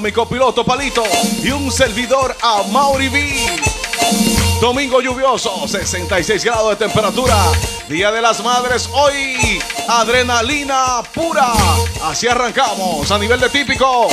mi 0.00 0.10
copiloto 0.10 0.64
Palito 0.64 1.04
y 1.44 1.50
un 1.52 1.70
servidor 1.70 2.36
a 2.42 2.64
Mauri 2.72 3.08
B. 3.08 3.46
Domingo 4.60 5.00
lluvioso, 5.00 5.68
66 5.68 6.44
grados 6.44 6.70
de 6.70 6.86
temperatura. 6.86 7.36
Día 7.88 8.10
de 8.10 8.20
las 8.20 8.42
Madres 8.42 8.90
hoy. 8.92 9.60
Adrenalina 9.88 11.02
pura. 11.14 11.52
Así 12.02 12.26
arrancamos 12.26 13.12
a 13.12 13.18
nivel 13.18 13.38
de 13.38 13.48
típico. 13.48 14.08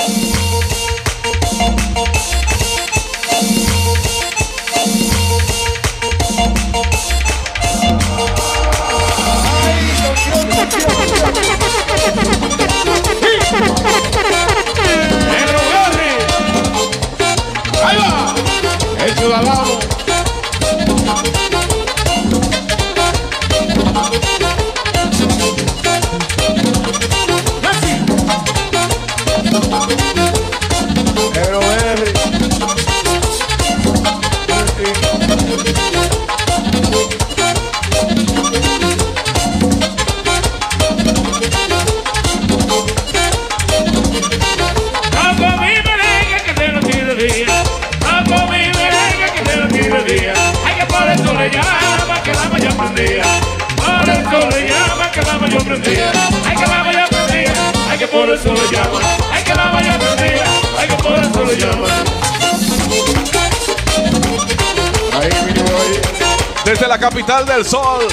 Capital 67.03 67.45
del 67.45 67.65
sol, 67.65 68.07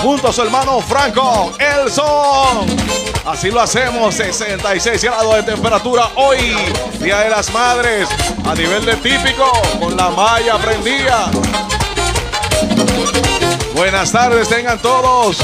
junto 0.00 0.28
a 0.28 0.32
su 0.32 0.42
hermano 0.42 0.80
Franco, 0.80 1.52
el 1.58 1.90
sol. 1.90 2.66
Así 3.26 3.50
lo 3.50 3.60
hacemos, 3.60 4.14
66 4.14 5.02
grados 5.02 5.34
de 5.34 5.42
temperatura 5.42 6.08
hoy, 6.14 6.54
Día 7.00 7.18
de 7.18 7.30
las 7.30 7.52
Madres, 7.52 8.08
a 8.44 8.54
nivel 8.54 8.84
de 8.84 8.94
típico, 8.94 9.50
con 9.80 9.96
la 9.96 10.10
malla 10.10 10.56
prendida. 10.56 11.32
Buenas 13.74 14.12
tardes, 14.12 14.48
tengan 14.48 14.78
todos. 14.78 15.38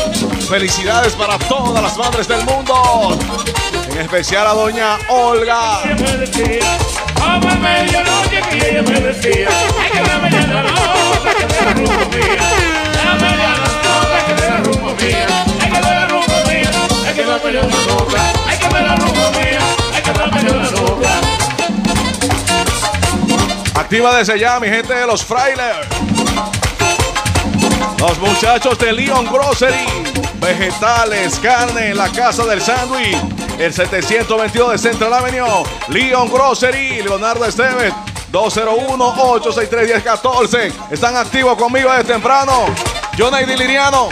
Felicidades 0.48 1.14
para 1.14 1.36
todas 1.36 1.83
las 1.83 1.97
madres 1.97 2.29
del 2.29 2.45
mundo. 2.45 3.19
En 3.91 4.03
especial 4.03 4.47
a 4.47 4.55
doña 4.55 4.98
Olga. 5.08 5.83
Activa 23.75 24.14
desde 24.17 24.39
ya, 24.39 24.61
mi 24.61 24.69
gente 24.69 24.95
de 24.95 25.06
los 25.06 25.25
Frailers. 25.25 25.89
Los 27.98 28.19
muchachos 28.19 28.78
de 28.78 28.92
Leon 28.92 29.27
Grocery. 29.27 29.86
Vegetales, 30.41 31.39
carne 31.39 31.90
en 31.90 31.96
la 31.96 32.08
casa 32.11 32.45
del 32.45 32.61
sándwich. 32.61 33.17
El 33.58 33.73
722 33.73 34.73
de 34.73 34.79
Central 34.79 35.14
Avenue. 35.14 35.64
Leon 35.89 36.30
Grocery. 36.30 37.02
Leonardo 37.02 37.45
Esteves. 37.45 37.92
201-863-1014. 38.33 40.73
Están 40.90 41.17
activos 41.17 41.57
conmigo 41.57 41.90
desde 41.90 42.13
temprano. 42.13 42.67
Jonay 43.17 43.46
Liriano. 43.46 44.08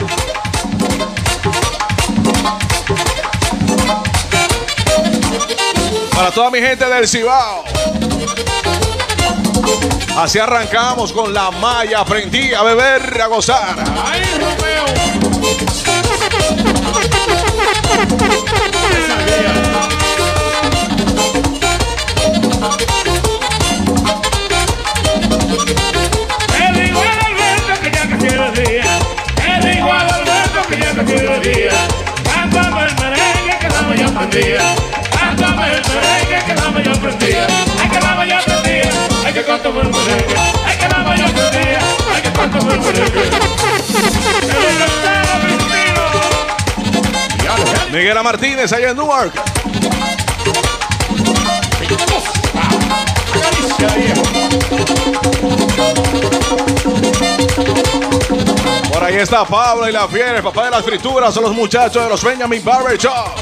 Para 6.23 6.35
toda 6.35 6.51
mi 6.53 6.61
gente 6.61 6.89
del 6.89 7.09
Cibao. 7.09 7.65
Así 10.17 10.39
arrancamos 10.39 11.13
con 11.13 11.35
la 11.35 11.51
malla. 11.51 11.99
Aprendí 11.99 12.55
a 12.55 12.63
beber, 12.63 13.21
a 13.21 13.27
gozar. 13.27 13.75
Miguel 47.93 48.23
Martínez 48.23 48.73
allá 48.73 48.91
en 48.91 48.97
Newark. 48.97 49.33
Por 58.93 59.05
ahí 59.05 59.17
está 59.17 59.45
Pablo 59.45 59.89
y 59.89 59.93
la 59.93 60.09
fiera, 60.09 60.37
el 60.37 60.43
papá 60.43 60.65
de 60.65 60.71
las 60.71 60.85
frituras, 60.85 61.35
son 61.35 61.45
los 61.45 61.53
muchachos 61.53 62.03
de 62.03 62.09
los 62.09 62.25
Benjamin 62.25 62.65
Barber 62.65 62.97
Shop. 62.97 63.37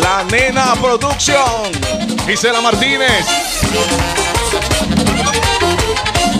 La 0.00 0.24
Nena 0.24 0.74
Production. 0.80 1.72
Gisela 2.26 2.60
Martínez. 2.60 3.45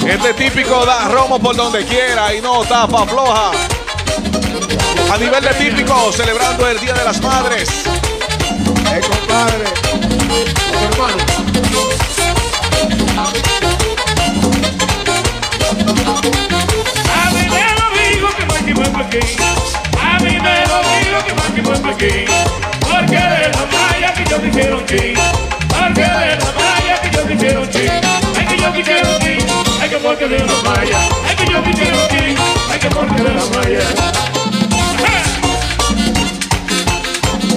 Este 0.09 0.35
típico 0.35 0.87
da 0.87 1.09
romo 1.09 1.39
por 1.39 1.55
donde 1.55 1.85
quiera 1.85 2.33
y 2.35 2.41
no 2.41 2.65
tapa 2.65 3.07
floja. 3.07 3.51
A 5.13 5.19
nivel 5.19 5.43
de 5.43 5.55
típico, 5.55 6.13
celebrando 6.13 6.69
el 6.69 6.81
Día 6.81 6.95
de 6.95 7.05
las 7.05 7.21
Madres. 7.21 7.69
Eh, 8.93 9.01
compadre. 9.01 9.65
Hermano. 10.91 11.17
A 17.13 17.31
mí 17.31 17.49
me 17.49 17.65
lo 17.75 17.87
digo 18.11 18.29
que 18.37 18.47
más 18.47 18.63
que 18.63 18.75
buen 18.75 18.93
Pekín. 18.93 19.39
A 20.01 20.19
mí 20.21 20.39
me 20.41 20.67
lo 20.67 20.79
digo 20.83 21.25
que 21.27 21.35
más 21.35 21.51
que 21.55 21.61
buen 21.63 21.83
Pekín. 21.83 22.25
Porque 22.81 23.17
de 23.17 23.49
la 23.49 23.67
malla 23.73 24.15
que 24.15 24.25
yo 24.25 24.77
un 24.77 24.87
chin. 24.87 25.15
Porque 25.69 26.03
de 26.03 26.36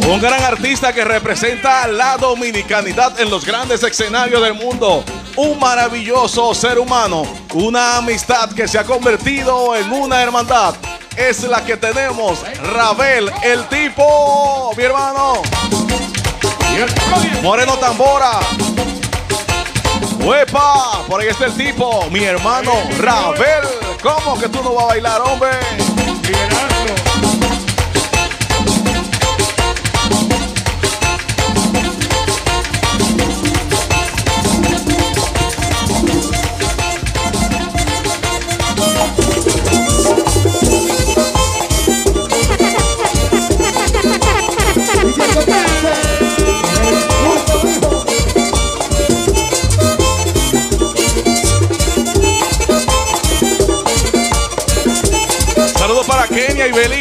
Un 0.07 0.21
gran 0.21 0.43
artista 0.43 0.93
que 0.93 1.03
representa 1.03 1.87
la 1.87 2.17
dominicanidad 2.17 3.19
en 3.19 3.29
los 3.29 3.45
grandes 3.45 3.81
escenarios 3.83 4.41
del 4.41 4.53
mundo. 4.53 5.03
Un 5.35 5.59
maravilloso 5.59 6.53
ser 6.53 6.77
humano. 6.77 7.23
Una 7.53 7.97
amistad 7.97 8.51
que 8.51 8.67
se 8.67 8.77
ha 8.77 8.83
convertido 8.83 9.75
en 9.75 9.91
una 9.91 10.21
hermandad. 10.21 10.75
Es 11.15 11.43
la 11.43 11.65
que 11.65 11.75
tenemos. 11.77 12.39
Rabel, 12.71 13.31
el 13.43 13.67
tipo. 13.67 14.73
Mi 14.77 14.83
hermano. 14.83 15.41
Moreno 17.41 17.77
Tambora. 17.77 18.39
¡Huepa! 20.23 21.03
Por 21.07 21.21
ahí 21.21 21.27
está 21.27 21.45
el 21.45 21.53
tipo. 21.55 22.09
Mi 22.11 22.23
hermano 22.23 22.71
Rabel. 22.99 23.67
¿Cómo 24.01 24.39
que 24.39 24.47
tú 24.49 24.61
no 24.63 24.73
vas 24.73 24.85
a 24.85 24.87
bailar, 24.87 25.21
hombre? 25.21 25.49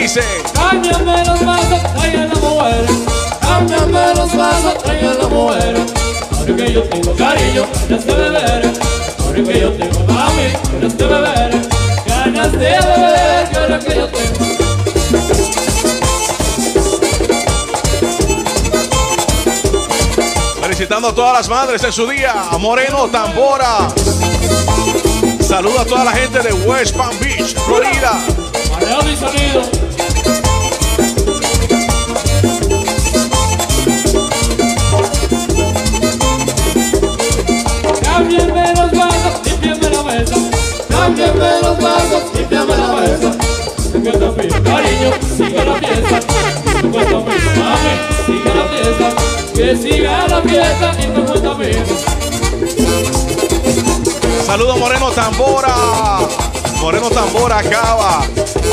Belice. 0.09 0.43
Cámbiame 0.55 1.25
los 1.25 1.45
vasos, 1.45 1.83
traigan 1.95 2.29
la 2.29 2.35
mujer. 2.37 2.87
Cámbiame 3.41 4.15
los 4.15 4.37
vasos, 4.37 4.79
traigan 4.83 5.19
la 5.19 5.29
mujer. 5.29 5.87
Ahora 6.33 6.57
que 6.57 6.73
yo 6.73 6.83
tengo 6.85 7.15
cariño, 7.15 7.67
ganas 7.89 8.07
de 8.07 8.15
beber. 8.15 8.73
Ahora 9.19 9.43
que 9.45 9.61
yo 9.61 9.73
tengo 9.73 10.01
mami, 10.05 10.53
ganas 10.73 10.97
de 10.97 11.07
beber. 11.07 11.69
Ganas 12.07 12.53
de 12.53 12.59
beber, 12.59 13.59
ahora 13.59 13.79
que 13.81 13.95
yo 13.95 14.09
tengo. 14.09 14.45
Felicitando 20.63 21.09
a 21.09 21.15
todas 21.15 21.33
las 21.35 21.49
madres 21.49 21.85
en 21.85 21.93
su 21.93 22.07
día. 22.07 22.33
A 22.51 22.57
Moreno 22.57 23.09
Tambora. 23.09 23.89
Saludo 25.47 25.81
a 25.81 25.85
toda 25.85 26.05
la 26.05 26.13
gente 26.13 26.41
de 26.41 26.53
West 26.53 26.97
Palm 26.97 27.19
Beach, 27.21 27.55
Florida. 27.67 28.19
Mareo 28.71 29.03
mi 29.03 29.17
sonido. 29.17 29.88
Cámbienme 38.03 38.75
los 38.75 38.91
vasos, 38.93 39.41
limpienme 39.45 39.91
la 39.91 40.03
mesa. 40.03 40.37
Cámbienme 40.89 41.51
los 41.63 41.81
vasos, 41.81 42.23
limpienme 42.35 42.77
la 42.77 42.93
mesa. 42.95 43.31
Te 43.93 44.01
cuento 44.01 44.33
mi 44.33 44.49
cariño, 44.49 45.11
sigue 45.37 45.65
la 45.65 45.75
fiesta. 45.75 46.21
Te 46.21 46.89
cuento 46.89 47.21
mi 47.21 47.37
mami, 47.59 47.95
sigue 48.27 48.55
la 48.55 48.65
fiesta. 48.65 49.09
Que 49.55 49.77
siga 49.77 50.29
la 50.29 50.41
fiesta 50.43 50.93
y 50.99 51.07
te 51.07 51.21
cuento 51.21 51.55
mi 51.57 51.67
Saludo 54.47 54.73
a 54.73 54.77
Moreno 54.77 55.11
Tambora. 55.11 55.75
Moreno 56.81 57.11
Tambora 57.11 57.59
acaba. 57.59 58.25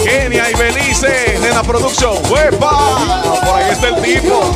Kenia 0.03 0.49
y 0.51 0.53
Belice. 0.53 1.39
Nena 1.41 1.63
Production. 1.63 2.17
¡Huepa! 2.29 3.23
Por 3.43 3.55
ahí 3.55 3.71
está 3.71 3.87
el 3.89 4.01
tipo. 4.01 4.55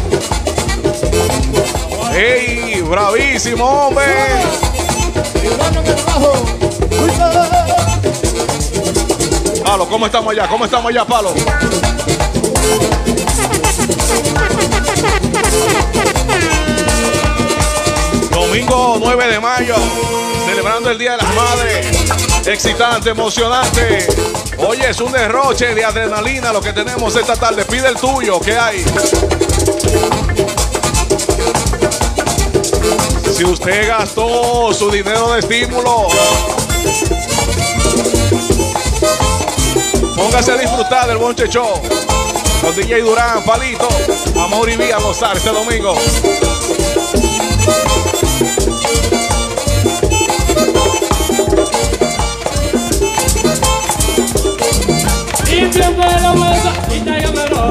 ¡Ey! 2.13 2.81
¡Bravísimo, 2.81 3.65
hombre! 3.65 4.05
Palo, 9.63 9.87
¿cómo 9.87 10.05
estamos 10.07 10.31
allá? 10.33 10.47
¿Cómo 10.47 10.65
estamos 10.65 10.89
allá, 10.89 11.05
Palo? 11.05 11.33
Domingo 18.31 18.97
9 18.99 19.27
de 19.27 19.39
mayo, 19.39 19.75
celebrando 20.45 20.89
el 20.89 20.97
Día 20.97 21.11
de 21.11 21.17
las 21.17 21.35
Madres. 21.35 22.18
Excitante, 22.49 23.11
emocionante. 23.11 24.07
Oye, 24.57 24.89
es 24.89 24.99
un 24.99 25.11
derroche 25.11 25.75
de 25.75 25.85
adrenalina 25.85 26.51
lo 26.51 26.59
que 26.59 26.73
tenemos 26.73 27.15
esta 27.15 27.35
tarde. 27.35 27.63
Pide 27.63 27.89
el 27.89 27.95
tuyo, 27.95 28.39
¿qué 28.39 28.57
hay? 28.57 28.83
Si 33.37 33.45
usted 33.45 33.87
gastó 33.87 34.73
su 34.73 34.89
dinero 34.89 35.31
de 35.33 35.41
estímulo, 35.41 36.07
póngase 40.15 40.51
a 40.51 40.57
disfrutar 40.57 41.07
del 41.07 41.17
Bonche 41.17 41.47
Show. 41.47 41.79
Con 42.61 42.75
DJ 42.75 43.01
Durán, 43.01 43.45
Palito, 43.45 43.87
Amor 44.35 44.67
y 44.71 44.75
Vía 44.75 44.97
gozar 44.97 45.37
este 45.37 45.51
domingo. 45.51 45.93
La 55.79 56.33
mesa 56.33 56.71
y 56.93 56.99
tráigamelo. 56.99 57.69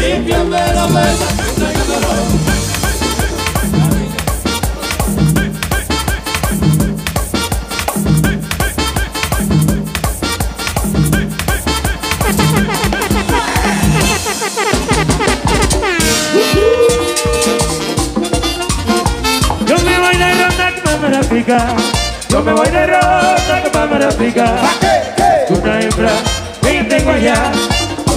Límpiame 0.00 0.74
la 0.74 0.86
mesa 0.88 1.26
y 1.38 1.60
tráigamelo. 1.60 2.08
Yo 19.66 19.76
me 19.84 19.98
voy 19.98 20.16
de 20.16 20.34
ronda 20.34 20.74
que 20.74 20.82
me 20.82 20.96
marapica. 20.98 21.58
Yo 22.28 22.42
me 22.42 22.52
voy 22.52 22.68
de 22.68 22.86
ronda 22.86 23.62
que 23.62 23.78
me 23.78 23.86
marapica. 23.86 24.46
Una 25.48 25.80
hembra 25.80 26.35
allá. 27.16 27.52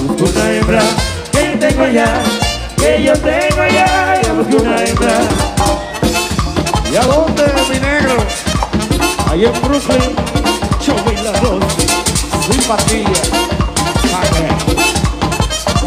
Busco 0.06 0.26
una 0.26 0.52
hembra 0.52 0.82
que 1.32 1.58
tengo 1.58 1.84
allá. 1.84 2.22
Que 2.78 3.04
yo 3.04 3.14
tengo 3.14 3.62
allá. 3.62 4.22
Yo 4.22 4.36
busco 4.36 4.62
una 4.62 4.84
hembra. 4.84 5.20
¿Y 6.92 6.96
a 6.96 7.04
dónde, 7.04 7.44
mi 7.70 7.80
negro? 7.80 8.18
Ahí 9.30 9.46
en 9.46 9.54
Brooklyn. 9.62 10.16
Yo 10.86 10.94
voy 11.04 11.16
la 11.16 11.32
dos. 11.40 11.64
Simpatía. 12.50 13.08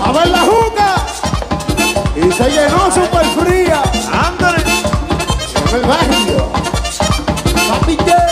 A 0.04 0.12
ver 0.12 0.28
la 0.28 0.40
juca. 0.40 0.94
Y 2.16 2.32
se 2.32 2.50
llenó 2.50 2.90
super 2.90 3.26
fría. 3.38 3.82
Ándale. 4.10 4.62
En 5.68 5.74
el 5.74 5.82
barrio. 5.82 6.52
Papite. 7.68 8.31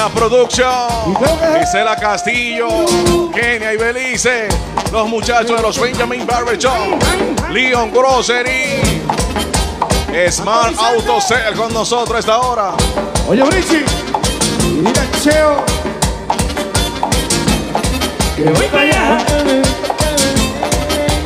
Nena 0.00 0.14
Production, 0.14 1.14
Gisela 1.58 1.94
Castillo, 1.94 2.86
Kenia 3.34 3.74
y 3.74 3.76
Belice, 3.76 4.48
los 4.90 5.06
muchachos 5.06 5.54
de 5.58 5.62
los 5.62 5.78
Benjamin 5.78 6.26
Barber 6.26 6.56
Shop, 6.56 6.98
Leon 7.50 7.90
Grocery, 7.90 8.80
Smart 10.30 10.74
Auto 10.78 11.20
Cell 11.20 11.54
con 11.54 11.74
nosotros 11.74 12.16
a 12.16 12.18
esta 12.20 12.38
hora. 12.38 12.72
Oye, 13.28 13.42
Brichi. 13.42 13.84
Y 14.64 14.76
dile 14.76 15.00
a 15.00 15.20
Cheo. 15.20 15.64
Que 18.36 18.44
voy 18.44 18.66
para 18.68 18.82
allá. 18.82 19.18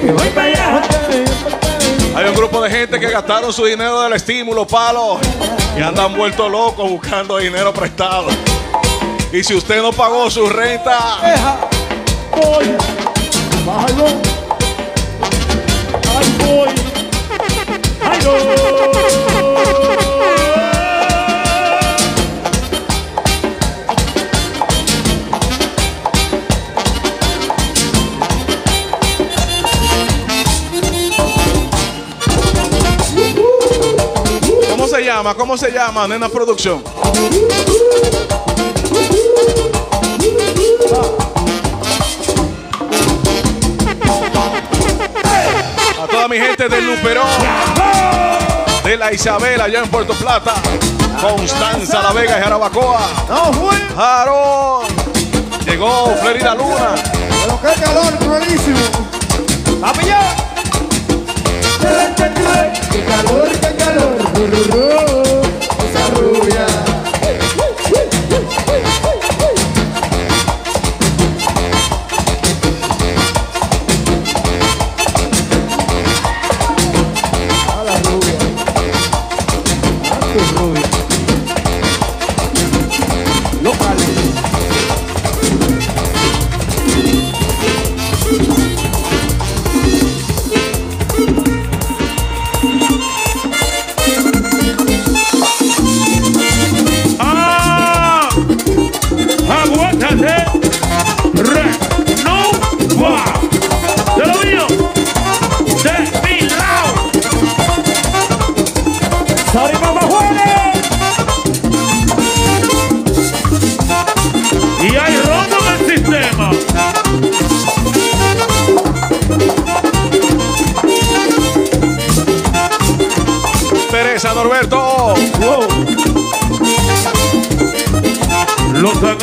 Que 0.00 0.10
voy 0.10 0.28
para 0.30 0.48
allá. 0.48 0.82
Hay 2.16 2.28
un 2.28 2.34
grupo 2.34 2.60
de 2.60 2.70
gente 2.70 2.98
que 2.98 3.08
gastaron 3.08 3.52
su 3.52 3.64
dinero 3.66 4.02
del 4.02 4.14
estímulo, 4.14 4.66
palo, 4.66 5.20
y 5.78 5.80
andan 5.80 6.16
vueltos 6.16 6.50
locos 6.50 6.90
buscando 6.90 7.38
dinero 7.38 7.72
prestado. 7.72 8.26
Y 9.34 9.42
si 9.42 9.52
usted 9.52 9.82
no 9.82 9.92
pagó 9.92 10.30
su 10.30 10.48
renta. 10.48 11.18
Voy. 12.30 12.66
Ay, 13.68 13.94
voy. 13.98 14.12
Ay. 18.00 18.20
¿cómo 34.70 34.86
se 34.86 35.04
llama? 35.04 35.34
¿Cómo 35.34 35.58
se 35.58 35.72
llama? 35.72 36.06
Nena 36.06 36.28
Producción. 36.28 36.84
Mi 46.34 46.40
gente 46.40 46.68
del 46.68 46.84
Luperón, 46.84 47.28
de 48.82 48.96
la 48.96 49.12
Isabel 49.12 49.60
allá 49.60 49.82
en 49.82 49.88
Puerto 49.88 50.14
Plata, 50.14 50.54
Constanza, 51.20 52.02
La 52.02 52.12
Vega 52.12 52.36
y 52.40 52.42
Jarabacoa. 52.42 53.06
No, 53.28 53.52
fue. 53.52 53.76
Jarón. 53.94 54.84
Llegó 55.64 56.12
Florida 56.16 56.56
Luna. 56.56 56.94
Pero 57.44 57.60
qué 57.62 57.80
calor, 57.80 58.18
cruelísimo. 58.18 58.80
¡Papi, 59.80 60.06
ya! 60.06 60.34
Qué 62.90 63.04
calor, 63.04 63.48
qué 63.60 63.76
calor. 63.76 65.13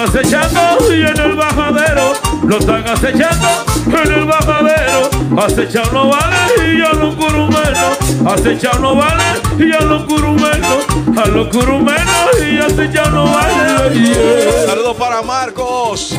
Acechando 0.03 0.93
y 0.93 1.01
en 1.01 1.20
el 1.20 1.36
bajadero. 1.36 2.13
Lo 2.43 2.58
están 2.58 2.88
acechando 2.88 3.48
en 3.86 4.12
el 4.12 4.25
bajadero. 4.25 5.10
Acechado 5.38 5.91
no 5.91 6.10
vale 6.10 6.38
y 6.65 6.79
ya 6.79 6.93
los 6.93 7.15
curumenos. 7.15 7.98
Acechado 8.25 8.79
no 8.79 8.96
vale 8.96 9.24
y 9.60 9.72
ya 9.72 9.81
los 9.81 10.03
curumenos. 10.03 10.86
A 11.17 11.27
los 11.27 11.48
curumenos 11.50 12.29
y 12.41 12.58
acechado 12.60 13.12
no 13.12 13.24
vale. 13.25 14.00
Yeah. 14.00 14.65
Saludos 14.67 14.96
para 14.98 15.22
Marcos. 15.22 16.15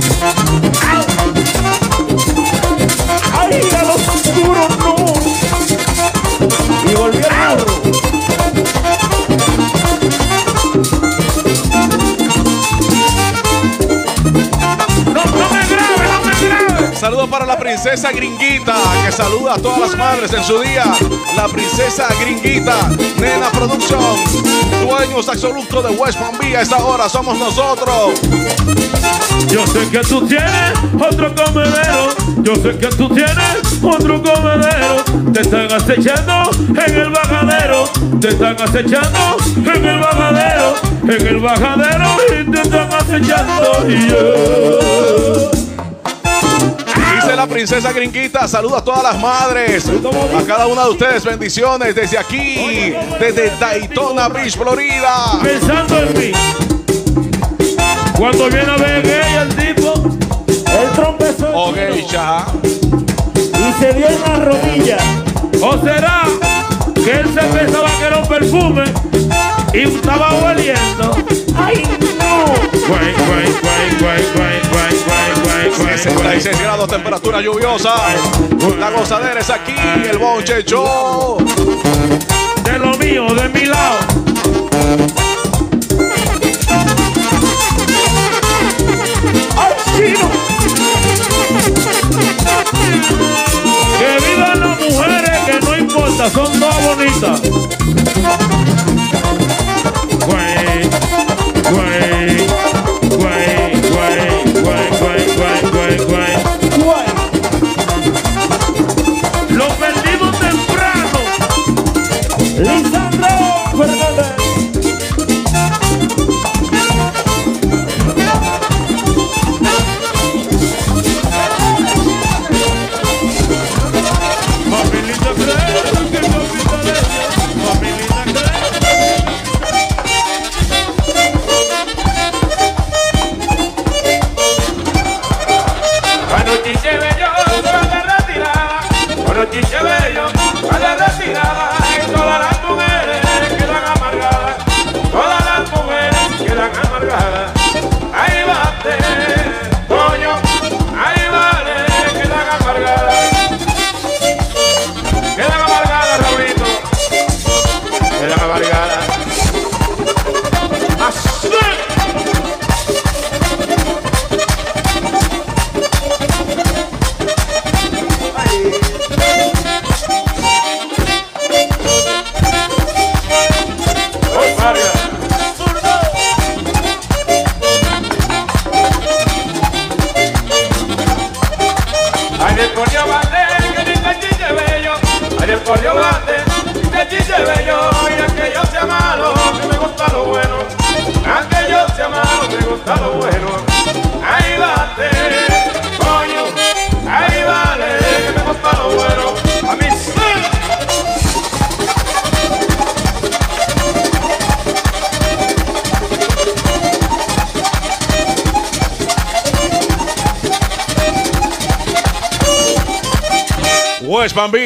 Princesa 17.83 18.13
gringuita 18.13 18.77
que 19.05 19.11
saluda 19.11 19.55
a 19.55 19.59
todas 19.59 19.81
las 19.81 19.97
madres 19.97 20.33
en 20.33 20.45
su 20.45 20.61
día. 20.61 20.85
La 21.35 21.49
princesa 21.49 22.07
gringuita, 22.21 22.77
Nena 23.19 23.51
Production. 23.51 24.01
Dueños 24.87 25.29
absolutos 25.29 25.83
de 25.83 25.91
West 25.97 26.17
Palm 26.17 26.39
Beach. 26.39 26.71
A 26.71 26.77
hora 26.77 27.09
somos 27.09 27.37
nosotros. 27.37 28.21
Yo 29.49 29.67
sé 29.67 29.89
que 29.91 29.99
tú 29.99 30.25
tienes 30.29 30.73
otro 30.95 31.35
comedero. 31.35 32.15
Yo 32.45 32.55
sé 32.55 32.79
que 32.79 32.87
tú 32.87 33.09
tienes 33.09 33.83
otro 33.83 34.23
comedero. 34.23 35.03
Te 35.33 35.41
están 35.41 35.73
acechando 35.73 36.51
en 36.69 36.95
el 36.95 37.11
bajadero. 37.11 37.91
Te 38.21 38.29
están 38.29 38.63
acechando 38.63 39.37
en 39.57 39.85
el 39.85 39.99
bajadero. 39.99 40.75
En 41.03 41.27
el 41.27 41.41
bajadero 41.41 42.17
y 42.29 42.49
te 42.49 42.63
están 42.63 42.93
acechando. 42.93 43.89
Yeah. 43.89 45.62
Dice 47.23 47.37
la 47.37 47.47
princesa 47.47 47.93
gringuita, 47.93 48.49
saluda 48.49 48.79
a 48.79 48.85
todas 48.85 49.03
las 49.05 49.19
madres, 49.21 49.85
a 49.89 50.43
cada 50.47 50.67
una 50.67 50.85
de 50.85 50.91
ustedes, 50.91 51.25
bendiciones 51.25 51.95
desde 51.95 52.19
aquí, 52.19 52.93
desde 53.21 53.51
Daytona 53.61 54.29
Beach, 54.29 54.57
Florida. 54.57 55.39
Pensando 55.43 55.99
en 55.99 56.19
mí. 56.19 56.33
Cuando 58.19 58.49
viene 58.49 58.71
a 58.73 58.77
ver 58.77 59.03
gay 59.03 59.35
el 59.35 59.55
tipo, 59.55 59.95
El 60.67 60.89
trompezó 60.95 61.49
O 61.55 61.73
geisha. 61.73 62.45
y 62.63 63.81
se 63.81 63.93
dio 63.95 64.07
en 64.09 64.21
la 64.23 64.45
rodilla. 64.45 64.97
¿o 65.61 65.79
será 65.85 66.23
que 66.95 67.11
él 67.21 67.27
se 67.35 67.41
pensaba 67.41 67.89
que 67.99 68.05
era 68.05 68.19
un 68.19 68.27
perfume 68.29 68.85
y 69.75 69.79
estaba 69.81 70.35
oliendo? 70.35 71.17
Ay, 71.57 71.83
76 76.03 76.61
grados, 76.61 76.89
temperatura 76.89 77.41
lluviosa. 77.41 77.95
La 78.79 78.91
gozadera 78.91 79.39
es 79.41 79.51
aquí, 79.51 79.75
el 80.11 80.19
Bonche 80.19 80.65
Show. 80.65 81.39
De 82.65 82.79
lo 82.79 82.97
mío, 82.99 83.27
de 83.35 83.49
mi 83.51 83.67
lado. 83.67 83.99
¡Ay, 89.57 89.75
chino! 89.97 90.31
Que 93.99 94.27
vivan 94.27 94.61
las 94.61 94.81
mujeres, 94.81 95.41
que 95.47 95.61
no 95.61 95.79
importa, 95.79 96.31
son 96.31 96.59
todas 96.59 96.85
bonitas. 96.85 97.72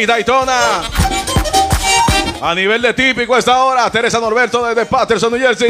Daytona. 0.06 0.82
A 2.40 2.54
nivel 2.54 2.80
de 2.80 2.94
típico 2.94 3.34
a 3.34 3.38
esta 3.38 3.62
hora, 3.64 3.90
Teresa 3.90 4.20
Norberto 4.20 4.64
desde 4.64 4.86
Patterson, 4.86 5.32
New 5.32 5.40
Jersey. 5.40 5.68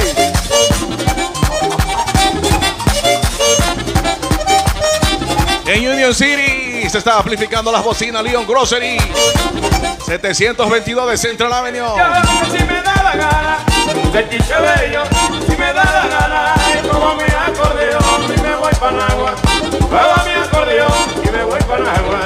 En 5.67 5.89
Union 5.89 6.15
City 6.15 6.89
se 6.89 6.99
está 6.99 7.19
amplificando 7.19 7.73
las 7.73 7.83
bocinas 7.83 8.23
Leon 8.23 8.47
Grocery. 8.47 8.99
722 10.07 11.11
de 11.11 11.17
Central 11.17 11.53
Avenue. 11.53 11.81
Yo, 11.81 12.57
si 12.57 12.65
me 12.65 12.83
da 12.83 12.95
la 13.03 13.17
gana, 13.17 13.59
bello, 14.13 15.03
si 15.49 15.57
me 15.57 15.73
da 15.73 15.85
la 15.85 16.07
gana, 16.07 16.55
y 16.73 16.87
como 16.87 17.15
mi 17.17 17.25
acordeón, 17.25 18.37
y 18.37 18.41
me 18.41 18.55
voy 18.55 18.73
para 18.75 19.07
agua, 19.07 19.35
mi 20.25 20.33
acordeón 20.33 20.93
y 21.25 21.31
me 21.31 21.45
voy 21.45 21.61
para 21.61 21.93
agua. 21.95 22.26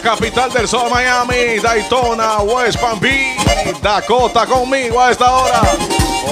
Capital 0.00 0.52
del 0.52 0.68
sol, 0.68 0.90
Miami, 0.90 1.58
Daytona, 1.60 2.38
West 2.38 2.78
Palm 2.80 2.98
Beach, 3.00 3.38
Dakota 3.82 4.46
conmigo 4.46 5.00
a 5.00 5.10
esta 5.10 5.30
hora. 5.32 5.62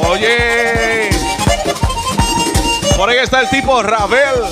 Oye, 0.09 1.11
por 2.97 3.09
ahí 3.09 3.19
está 3.19 3.41
el 3.41 3.49
tipo 3.49 3.83
Ravel. 3.83 4.45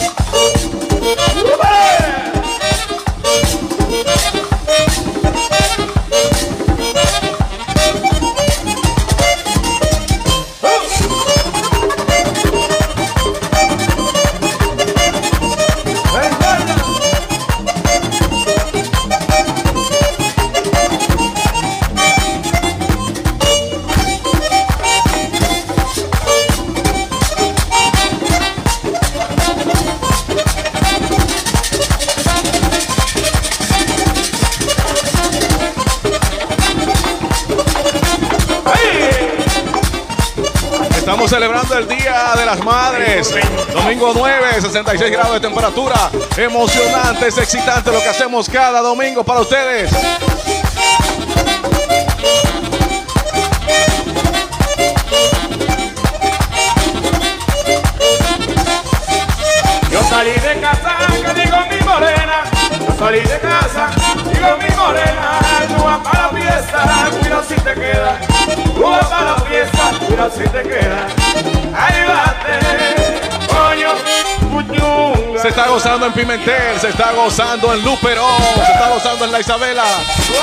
Madres. 42.63 43.35
Domingo 43.73 44.13
9, 44.15 44.61
66 44.61 45.11
grados 45.11 45.35
de 45.35 45.41
temperatura. 45.41 46.11
Emocionante, 46.37 47.29
es 47.29 47.39
excitante 47.39 47.91
lo 47.91 48.01
que 48.01 48.09
hacemos 48.09 48.49
cada 48.49 48.81
domingo 48.81 49.25
para 49.25 49.41
ustedes. 49.41 49.91
Yo 59.91 60.03
salí 60.09 60.33
de 60.33 60.61
casa, 60.61 60.97
que 61.09 61.43
digo 61.43 61.57
mi 61.71 61.81
morena. 61.85 62.45
Yo 62.87 62.99
salí 62.99 63.21
de 63.21 63.41
casa, 63.41 63.91
digo 64.33 64.57
mi 64.59 64.77
morena. 64.77 65.34
Se 75.41 75.49
está 75.49 75.69
gozando 75.69 76.07
en 76.07 76.13
Pimentel, 76.15 76.81
se 76.81 76.89
está 76.89 77.13
gozando 77.13 77.75
en 77.75 77.85
Luperón, 77.85 78.43
se 78.65 78.73
está 78.73 78.89
gozando 78.89 79.27
en 79.27 79.33
La 79.33 79.41
Isabela. 79.41 79.85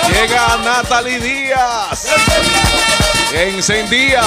Llega 0.08 0.58
Natalie 0.64 1.20
Díaz. 1.20 2.08
Encendía. 3.34 4.22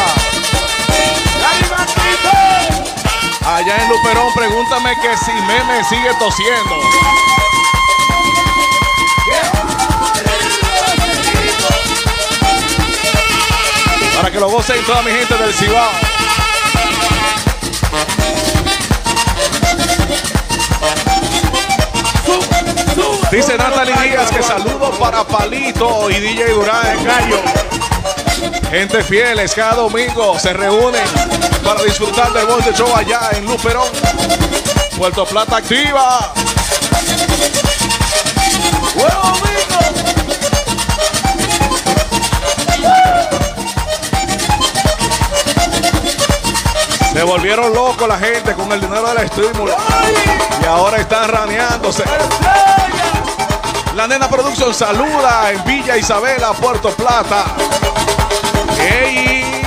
Allá 3.46 3.76
en 3.76 3.88
Luperón, 3.88 4.34
pregúntame 4.34 4.94
que 5.00 5.16
si 5.18 5.32
Meme 5.32 5.84
sigue 5.84 6.10
tosiendo. 6.18 7.43
Que 14.34 14.40
lo 14.40 14.48
gocen 14.48 14.84
toda 14.84 15.00
mi 15.02 15.12
gente 15.12 15.32
del 15.36 15.54
Cibao. 15.54 15.92
Dice 23.30 23.56
Natalie 23.56 23.94
Díaz 23.94 24.32
que 24.32 24.42
saludo 24.42 24.90
para 24.98 25.22
Palito 25.22 26.10
y 26.10 26.14
DJ 26.14 26.50
Durán. 26.50 27.04
Gallo. 27.04 27.42
Gente 28.70 29.04
fieles 29.04 29.54
cada 29.54 29.74
domingo 29.74 30.36
se 30.40 30.52
reúnen 30.52 31.06
para 31.64 31.84
disfrutar 31.84 32.32
del 32.32 32.48
de 32.64 32.74
Show 32.74 32.92
allá 32.92 33.30
en 33.34 33.46
Luperón. 33.46 33.86
Puerto 34.98 35.24
Plata 35.26 35.58
activa. 35.58 36.34
¡Huevo, 38.96 39.43
volvieron 47.24 47.72
locos 47.72 48.06
la 48.06 48.18
gente 48.18 48.54
con 48.54 48.70
el 48.72 48.80
dinero 48.80 49.08
del 49.08 49.24
estímulo. 49.24 49.74
Y 50.62 50.66
ahora 50.66 50.98
están 50.98 51.28
raneándose. 51.28 52.04
La 53.94 54.06
Nena 54.06 54.28
Production 54.28 54.74
saluda 54.74 55.52
en 55.52 55.64
Villa 55.64 55.96
Isabela, 55.96 56.52
Puerto 56.52 56.90
Plata. 56.90 57.44
¡Ey! 58.80 59.62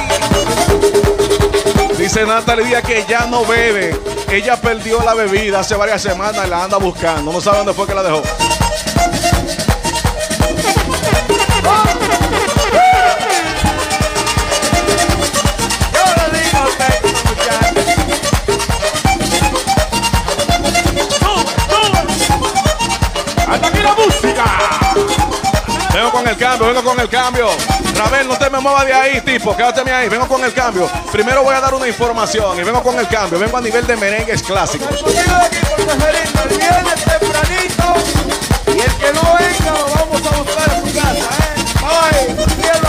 Dice 1.97 2.25
Natalie 2.25 2.65
Díaz 2.65 2.83
que 2.83 3.05
ya 3.07 3.25
no 3.25 3.45
bebe. 3.45 3.99
Ella 4.29 4.59
perdió 4.59 5.01
la 5.03 5.13
bebida 5.13 5.61
hace 5.61 5.75
varias 5.75 6.01
semanas 6.01 6.45
y 6.45 6.49
la 6.49 6.63
anda 6.63 6.77
buscando. 6.77 7.31
No 7.31 7.41
sabe 7.41 7.57
dónde 7.57 7.73
fue 7.73 7.87
que 7.87 7.95
la 7.95 8.03
dejó. 8.03 8.21
Vengo 25.97 26.11
con 26.11 26.27
el 26.27 26.37
cambio, 26.37 26.67
vengo 26.67 26.83
con 26.83 26.99
el 26.99 27.09
cambio. 27.09 27.49
Rabel, 27.95 28.27
no 28.27 28.37
te 28.37 28.51
me 28.51 28.59
muevas 28.59 28.85
de 28.85 28.93
ahí, 28.93 29.19
tipo, 29.21 29.57
quédate 29.57 29.91
ahí. 29.91 30.07
Vengo 30.07 30.27
con 30.27 30.43
el 30.43 30.53
cambio. 30.53 30.87
Primero 31.11 31.41
voy 31.41 31.55
a 31.55 31.59
dar 31.59 31.73
una 31.73 31.87
información 31.87 32.59
y 32.59 32.63
vengo 32.63 32.83
con 32.83 32.99
el 32.99 33.07
cambio. 33.07 33.39
Vengo 33.39 33.57
a 33.57 33.61
nivel 33.61 33.87
de 33.87 33.95
merengues 33.95 34.43
clásicos. 34.43 34.87
El 34.91 36.55
viernes 36.55 37.03
tempranito. 37.03 37.95
Y 38.67 38.79
el 38.79 38.95
que 38.97 39.11
no 39.11 39.23
venga 39.39 39.71
lo 39.71 39.85
vamos 39.87 40.21
a 40.31 40.37
buscar 40.37 40.69
a 40.69 40.75
su 40.75 40.93
casa, 40.93 41.29
¿eh? 41.41 42.86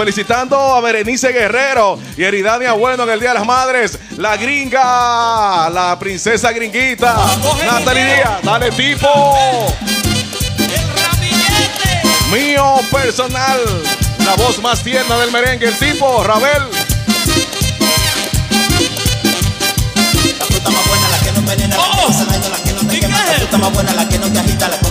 Felicitando 0.02 0.58
a 0.58 0.82
Berenice 0.82 1.32
Guerrero 1.32 2.00
y 2.18 2.24
Eridania 2.24 2.72
Bueno 2.72 3.04
en 3.04 3.10
el 3.12 3.20
Día 3.20 3.30
de 3.30 3.36
las 3.36 3.46
Madres. 3.46 4.00
La 4.18 4.36
gringa, 4.36 5.70
la 5.70 5.96
princesa 6.00 6.52
gringuita. 6.52 7.16
Natalie 7.64 8.16
Díaz, 8.16 8.42
dale 8.42 8.72
tipo. 8.72 9.08
El 12.26 12.32
Mío 12.32 12.80
personal, 12.92 13.60
la 14.26 14.34
voz 14.38 14.60
más 14.60 14.84
tierna 14.84 15.20
del 15.20 15.32
merengue, 15.32 15.68
el 15.68 15.78
tipo, 15.78 16.24
Rabel. 16.24 16.64
La 20.40 20.46
fruta 20.46 20.70
más 20.72 20.88
buena, 20.88 21.10
la 21.10 21.20
que 21.20 21.32
no 21.32 21.38
envenena, 21.38 21.78
la 21.78 21.84
que 21.84 22.02
no 22.02 22.08
hace 22.08 22.26
daño, 22.26 22.50
la 22.50 22.58
que 22.58 22.74
no 22.74 22.90
te 22.90 22.98
¿Y 22.98 23.00
quema. 23.02 23.18
La 23.18 23.34
fruta 23.34 23.58
más 23.60 23.74
buena, 23.74 23.94
la 23.94 24.10
que 24.10 24.18
no 24.18 24.32
te 24.32 24.40
agita, 24.40 24.68
la 24.68 24.90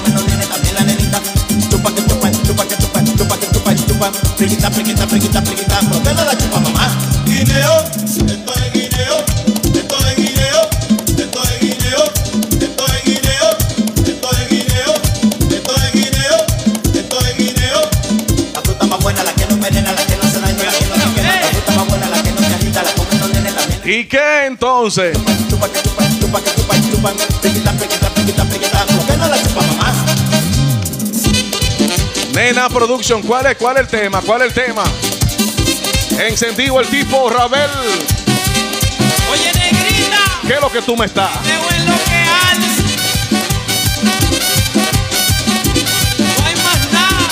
la 29.29 29.42
chupa 29.42 29.62
mamá? 29.62 29.94
Nena 32.35 32.68
Production, 32.68 33.22
¿cuál 33.22 33.46
es, 33.46 33.57
cuál 33.57 33.76
es 33.76 33.83
el 33.83 33.88
tema? 33.88 34.20
¿Cuál 34.20 34.42
es 34.42 34.48
el 34.48 34.55
tema? 34.66 34.85
Encendido 36.20 36.78
el 36.78 36.87
tipo, 36.87 37.30
Rabel. 37.30 37.70
Oye 39.33 39.52
negrita 39.54 40.18
¿Qué 40.46 40.52
es 40.52 40.61
lo 40.61 40.70
que 40.70 40.83
tú 40.83 40.94
me 40.94 41.06
estás? 41.06 41.30
Me 41.40 41.52
en 41.52 41.87
lo 41.87 41.94
que 41.94 42.14
hay 42.14 42.59
No 46.18 46.44
hay 46.46 46.54
más 46.56 46.92
nada 46.92 47.26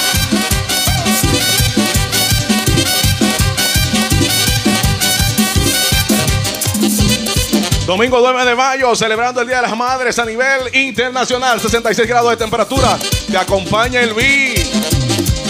Domingo 7.85 8.21
9 8.23 8.45
de 8.47 8.55
mayo, 8.55 8.97
celebrando 8.97 9.43
el 9.43 9.49
Día 9.49 9.57
de 9.57 9.63
las 9.69 9.77
Madres 9.77 10.19
a 10.19 10.25
nivel 10.25 10.75
internacional, 10.75 11.61
66 11.61 12.09
grados 12.09 12.31
de 12.31 12.39
temperatura. 12.39 12.99
Te 13.31 13.37
acompaña 13.37 14.01
el 14.01 14.15
B. 14.15 14.55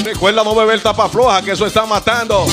Recuerda 0.02 0.42
no 0.42 0.56
beber 0.56 0.82
tapa 0.82 1.08
floja, 1.08 1.40
que 1.40 1.52
eso 1.52 1.66
está 1.66 1.86
matando. 1.86 2.44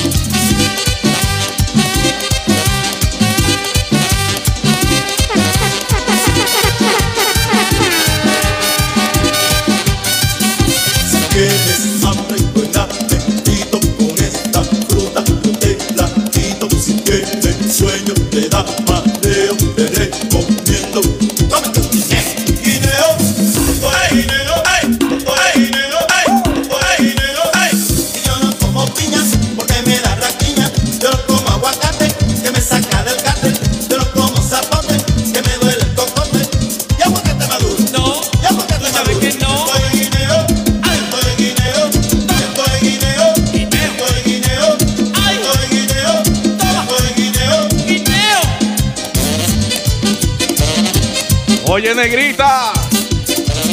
Oye, 51.86 51.94
negrita. 51.94 52.72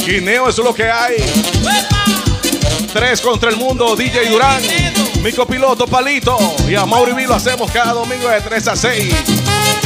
Guineo, 0.05 0.47
eso 0.47 0.61
es 0.61 0.67
lo 0.67 0.71
que 0.75 0.83
hay. 0.83 1.15
Tres 2.93 3.19
contra 3.19 3.49
el 3.49 3.57
mundo, 3.57 3.95
DJ 3.95 4.29
Durán. 4.29 4.61
Mi 5.23 5.31
copiloto 5.31 5.87
Palito. 5.87 6.37
Y 6.69 6.75
a 6.75 6.85
Mauri 6.85 7.25
lo 7.25 7.33
hacemos 7.33 7.71
cada 7.71 7.93
domingo 7.93 8.29
de 8.29 8.39
3 8.39 8.67
a 8.67 8.75
6. 8.75 9.15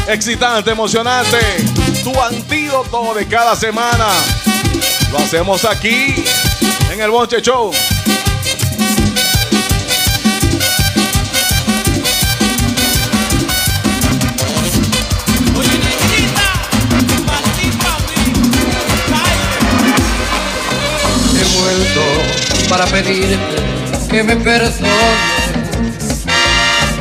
Excitante, 0.10 0.72
emocionante. 0.72 1.38
Tu 2.04 2.22
antídoto 2.22 3.14
de 3.14 3.26
cada 3.28 3.56
semana. 3.56 4.08
Lo 5.10 5.20
hacemos 5.20 5.64
aquí 5.64 6.14
en 6.92 7.00
el 7.00 7.10
Bonche 7.10 7.42
Show. 7.42 7.72
He 21.68 21.70
vuelto 21.70 22.70
para 22.70 22.86
pedirte 22.86 23.38
que 24.10 24.24
me 24.24 24.38
perdones. 24.38 24.80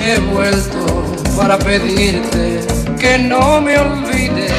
He 0.05 0.19
vuelto 0.19 1.05
para 1.37 1.57
pedirte 1.57 2.61
que 2.99 3.19
no 3.19 3.61
me 3.61 3.79
olvides. 3.79 4.51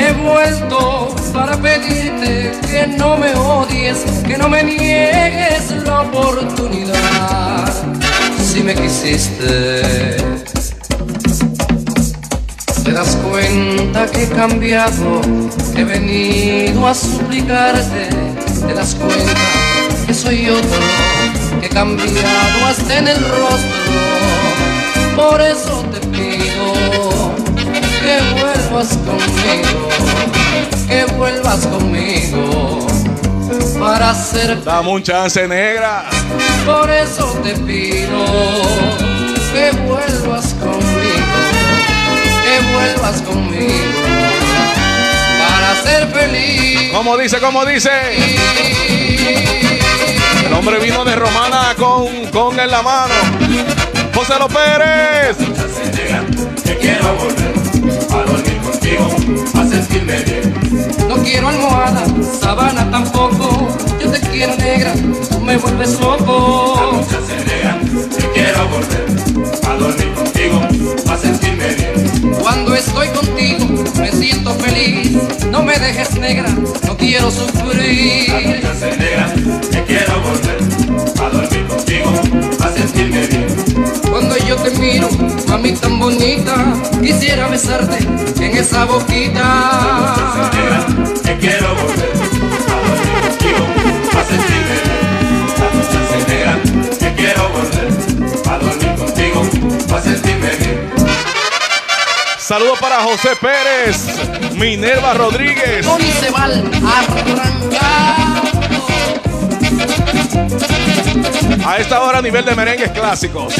He 0.00 0.12
vuelto 0.14 1.14
para 1.32 1.56
pedirte 1.58 2.50
que 2.68 2.88
no 2.98 3.16
me 3.16 3.32
odies, 3.34 3.98
que 4.26 4.36
no 4.36 4.48
me 4.48 4.64
niegues 4.64 5.70
la 5.86 6.00
oportunidad. 6.00 7.72
Si 8.44 8.64
me 8.64 8.74
quisiste, 8.74 10.16
te 12.82 12.92
das 12.92 13.16
cuenta 13.30 14.06
que 14.06 14.24
he 14.24 14.28
cambiado, 14.28 15.20
he 15.76 15.84
venido 15.84 16.86
a 16.88 16.94
suplicarte, 16.94 18.21
te 18.72 18.78
das 18.78 18.94
cuenta 18.94 19.34
que 20.06 20.14
soy 20.14 20.48
otro, 20.48 20.80
que 21.60 21.66
he 21.66 21.68
cambiado 21.68 22.66
hasta 22.66 22.98
en 22.98 23.08
el 23.08 23.18
rostro, 23.18 23.92
por 25.14 25.40
eso 25.40 25.84
te 25.92 26.00
pido 26.08 27.34
que 28.02 28.18
vuelvas 28.40 28.96
conmigo, 28.98 29.88
que 30.88 31.04
vuelvas 31.16 31.66
conmigo, 31.66 32.86
para 33.78 34.10
hacer 34.10 34.62
Dame 34.64 34.88
un 34.88 35.02
chance, 35.02 35.46
negra. 35.46 36.04
por 36.64 36.90
eso 36.90 37.38
te 37.42 37.54
pido 37.54 38.24
que 39.52 39.70
vuelvas 39.86 40.54
conmigo, 40.54 41.38
que 42.42 42.72
vuelvas 42.72 43.20
conmigo 43.22 44.11
ser 45.82 46.08
feliz. 46.08 46.92
¿Cómo 46.92 47.16
dice? 47.16 47.38
¿Cómo 47.40 47.64
dice? 47.64 47.90
El 50.46 50.52
hombre 50.52 50.78
vino 50.78 51.04
de 51.04 51.16
Romana 51.16 51.74
con, 51.78 52.26
con 52.30 52.58
en 52.58 52.70
la 52.70 52.82
mano. 52.82 53.14
José 54.14 54.34
Lo 54.38 54.48
Pérez. 54.48 55.36
Que 56.64 56.76
quiero 56.78 57.14
volver 57.16 57.52
a 58.10 58.30
dormir 58.30 58.58
contigo, 58.62 59.08
a 59.54 59.66
sentirme 59.66 60.22
bien. 60.22 61.08
No 61.08 61.16
quiero 61.16 61.48
almohada, 61.48 62.04
sabana 62.40 62.90
tampoco. 62.90 63.68
Yo 64.00 64.10
te 64.10 64.20
quiero 64.20 64.54
negra, 64.56 64.92
tú 65.30 65.40
me 65.40 65.56
vuelves 65.56 65.98
loco. 65.98 66.92
Mucha 66.92 67.18
se 67.26 67.36
que 68.16 68.30
quiero 68.30 68.68
volver 68.68 69.06
a 69.68 69.74
dormir 69.76 70.14
contigo, 70.14 70.60
a 71.10 71.16
sentirme 71.16 71.66
bien. 71.74 71.81
Cuando 72.40 72.74
estoy 72.74 73.08
contigo 73.08 73.66
me 73.98 74.12
siento 74.12 74.54
feliz. 74.54 75.18
No 75.50 75.62
me 75.62 75.78
dejes 75.78 76.18
negra, 76.18 76.48
no 76.86 76.96
quiero 76.96 77.30
sufrir. 77.30 78.62
Se 78.78 78.96
negra, 78.96 79.32
que 79.70 79.84
quiero 79.84 80.20
volver 80.22 80.58
a 81.20 81.28
dormir 81.30 81.66
contigo, 81.66 82.12
a 82.60 82.68
sentirme 82.68 83.26
bien. 83.26 83.46
Cuando 84.10 84.36
yo 84.38 84.56
te 84.56 84.70
miro, 84.78 85.08
mami 85.48 85.72
tan 85.72 85.98
bonita, 85.98 86.54
quisiera 87.00 87.48
besarte 87.48 87.98
en 88.44 88.56
esa 88.56 88.84
boquita. 88.84 90.50
Negra, 90.54 90.86
que 91.24 91.38
quiero 91.38 91.74
volver 91.74 92.12
a 92.68 92.76
dormir 92.88 93.16
contigo, 93.28 93.66
a 94.12 94.24
sentirme 94.24 94.76
bien. 94.84 95.02
Negra, 96.28 96.54
que 96.98 97.14
quiero 97.14 97.48
volver 97.50 98.42
pa' 98.42 98.58
dormir 98.58 98.94
contigo, 98.96 99.42
pa' 99.88 100.00
sentirme 100.00 100.22
bien. 100.22 100.31
Saludos 102.52 102.80
para 102.80 103.00
José 103.00 103.30
Pérez, 103.40 104.04
Minerva 104.56 105.14
Rodríguez. 105.14 105.86
Tony 105.86 106.12
se 106.12 106.28
va. 106.28 106.50
A 111.64 111.76
esta 111.78 112.02
hora 112.02 112.20
nivel 112.20 112.44
de 112.44 112.54
merengues 112.54 112.90
clásicos. 112.90 113.54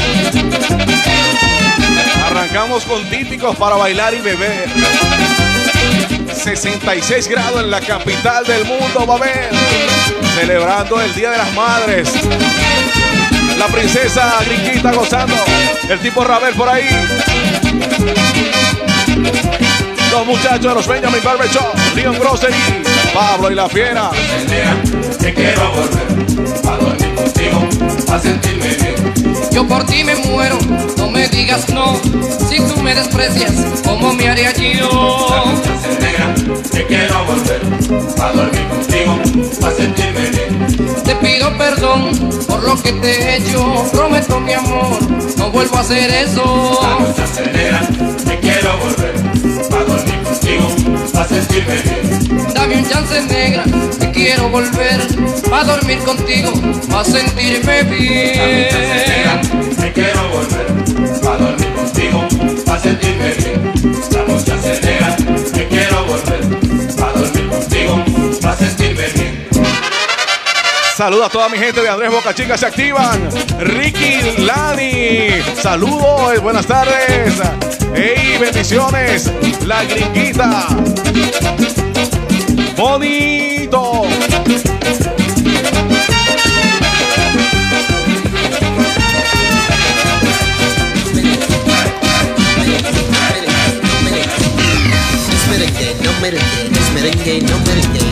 Arrancamos 2.26 2.84
con 2.84 3.02
típicos 3.08 3.56
para 3.56 3.76
bailar 3.76 4.12
y 4.12 4.20
beber. 4.20 4.68
66 6.30 7.28
grados 7.28 7.62
en 7.62 7.70
la 7.70 7.80
capital 7.80 8.44
del 8.44 8.66
mundo, 8.66 9.06
va 9.06 9.14
a 9.14 9.18
ver. 9.20 9.50
Celebrando 10.34 11.00
el 11.00 11.14
Día 11.14 11.30
de 11.30 11.38
las 11.38 11.54
Madres. 11.54 12.12
La 13.58 13.68
princesa 13.68 14.34
Gringuita 14.44 14.92
gozando. 14.92 15.36
El 15.88 15.98
tipo 16.00 16.22
Rabel 16.22 16.52
por 16.52 16.68
ahí. 16.68 16.90
Los 20.10 20.26
muchachos 20.26 20.62
de 20.62 20.74
los 20.74 20.86
Benjamin 20.86 21.22
Barber 21.24 21.48
Shop, 21.50 21.74
Leon 21.94 22.18
Grocery, 22.18 22.54
Pablo 23.14 23.50
y 23.50 23.54
la 23.54 23.68
Fiera. 23.68 24.10
Te 25.18 25.34
quiero 25.34 25.72
volver, 25.72 26.62
pa' 26.62 26.76
dormir 26.76 27.14
contigo, 27.14 27.68
pa' 28.06 28.18
sentirme 28.18 28.68
bien. 28.68 28.94
Yo 29.50 29.66
por 29.66 29.84
ti 29.86 30.04
me 30.04 30.14
muero, 30.16 30.58
no 30.96 31.10
me 31.10 31.28
digas 31.28 31.68
no. 31.70 31.98
Si 32.48 32.56
tú 32.58 32.82
me 32.82 32.94
desprecias, 32.94 33.52
¿cómo 33.84 34.12
me 34.12 34.28
haría 34.28 34.52
yo? 34.52 35.52
Negra, 36.00 36.34
te 36.70 36.86
quiero 36.86 37.24
volver, 37.24 37.60
pa' 38.16 38.32
dormir 38.32 38.68
contigo, 38.68 39.18
pa' 39.60 39.70
sentirme 39.72 40.30
bien. 40.30 41.02
Te 41.04 41.14
pido 41.16 41.56
perdón 41.56 42.10
por 42.46 42.62
lo 42.62 42.80
que 42.82 42.92
te 42.92 43.10
he 43.10 43.36
hecho. 43.36 43.84
Prometo 43.92 44.40
mi 44.40 44.52
amor, 44.52 44.98
no 45.36 45.50
vuelvo 45.50 45.76
a 45.76 45.80
hacer 45.80 46.10
eso. 46.10 46.80
Muchacha 47.00 47.50
negra, 47.52 47.88
te 48.32 48.38
quiero 48.40 48.78
volver, 48.78 49.14
pa' 49.68 49.84
dormir 49.84 50.22
contigo, 50.22 50.68
pa' 51.12 51.28
sentirme 51.28 51.74
bien. 51.82 52.54
Dame 52.54 52.76
un 52.76 52.88
chance 52.88 53.20
negra, 53.26 53.64
te 53.98 54.10
quiero 54.10 54.48
volver 54.48 55.00
a 55.52 55.64
dormir 55.64 55.98
contigo, 55.98 56.52
a 56.96 57.04
sentirme 57.04 57.82
Muchacha 57.84 58.46
negra, 59.06 59.40
bien. 59.42 59.76
te 59.76 59.92
quiero 59.92 60.28
volver, 60.30 60.71
Saludos 71.02 71.26
a 71.26 71.30
toda 71.30 71.48
mi 71.48 71.58
gente 71.58 71.80
de 71.80 71.88
Andrés 71.88 72.12
Boca 72.12 72.32
Chica, 72.32 72.56
se 72.56 72.64
activan. 72.64 73.28
Ricky 73.58 74.20
Lani, 74.38 75.30
saludos, 75.60 76.40
buenas 76.40 76.64
tardes. 76.64 77.42
Hey, 77.92 78.38
bendiciones. 78.38 79.32
La 79.66 79.82
gringuita. 79.82 80.68
Bonito. 82.76 84.02
No 96.00 96.12
merengue, 96.20 96.78
es 96.78 96.92
merengue, 96.92 97.40
no 97.42 97.58
merengue, 97.66 98.11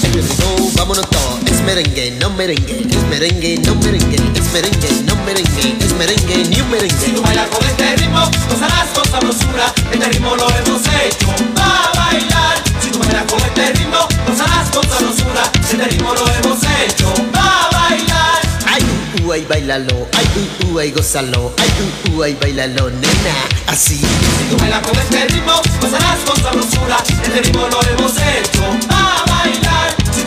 go, 0.19 0.71
vámonos 0.75 1.09
todo. 1.09 1.39
Es 1.45 1.61
merengue, 1.61 2.11
no 2.19 2.29
merengue, 2.31 2.87
es 2.89 3.03
merengue, 3.09 3.59
no 3.65 3.75
merengue, 3.75 4.15
es 4.35 4.51
merengue, 4.51 5.03
no 5.05 5.15
merengue, 5.23 5.77
es 5.79 5.93
merengue, 5.93 6.49
ni 6.49 6.61
un 6.61 6.69
merengue. 6.69 7.05
Si 7.05 7.11
tú 7.11 7.21
bailas 7.21 7.47
con 7.49 7.65
este 7.65 7.95
ritmo, 7.95 8.29
gozarás 8.49 8.89
con 8.93 9.05
sabrosura. 9.09 9.73
Este 9.91 10.05
ritmo 10.09 10.35
lo 10.35 10.47
hemos 10.49 10.81
hecho 10.81 11.27
para 11.55 11.91
bailar. 11.95 12.63
Si 12.81 12.89
tú 12.89 12.99
bailas 12.99 13.25
con 13.25 13.39
este 13.39 13.73
ritmo, 13.73 14.07
gozarás 14.27 14.69
con 14.71 14.89
sabrosura. 14.89 15.51
Este 15.61 15.83
ritmo 15.85 16.13
lo 16.13 16.27
hemos 16.27 16.59
hecho 16.63 17.13
para 17.31 17.69
bailar. 17.71 18.41
Ay, 18.65 18.83
uh, 19.23 19.27
uh, 19.27 19.31
ay, 19.33 19.45
bailalo, 19.47 20.07
ay, 20.17 20.25
uh, 20.35 20.73
uh 20.73 20.79
ay, 20.79 20.91
gozalo, 20.91 21.53
ay, 21.57 21.69
uh, 22.11 22.17
uh, 22.17 22.23
ay, 22.23 22.37
bailalo, 22.41 22.89
nena, 22.89 23.35
así. 23.67 23.97
Si 23.97 24.43
tú 24.49 24.57
bailas 24.57 24.81
con 24.81 24.97
este 24.99 25.25
ritmo, 25.27 25.53
gozarás 25.79 26.19
con 26.25 26.41
sabrosura. 26.41 26.97
Este 27.07 27.41
ritmo 27.41 27.67
lo 27.67 27.81
hemos 27.81 28.11
hecho 28.17 28.87
para 28.87 29.00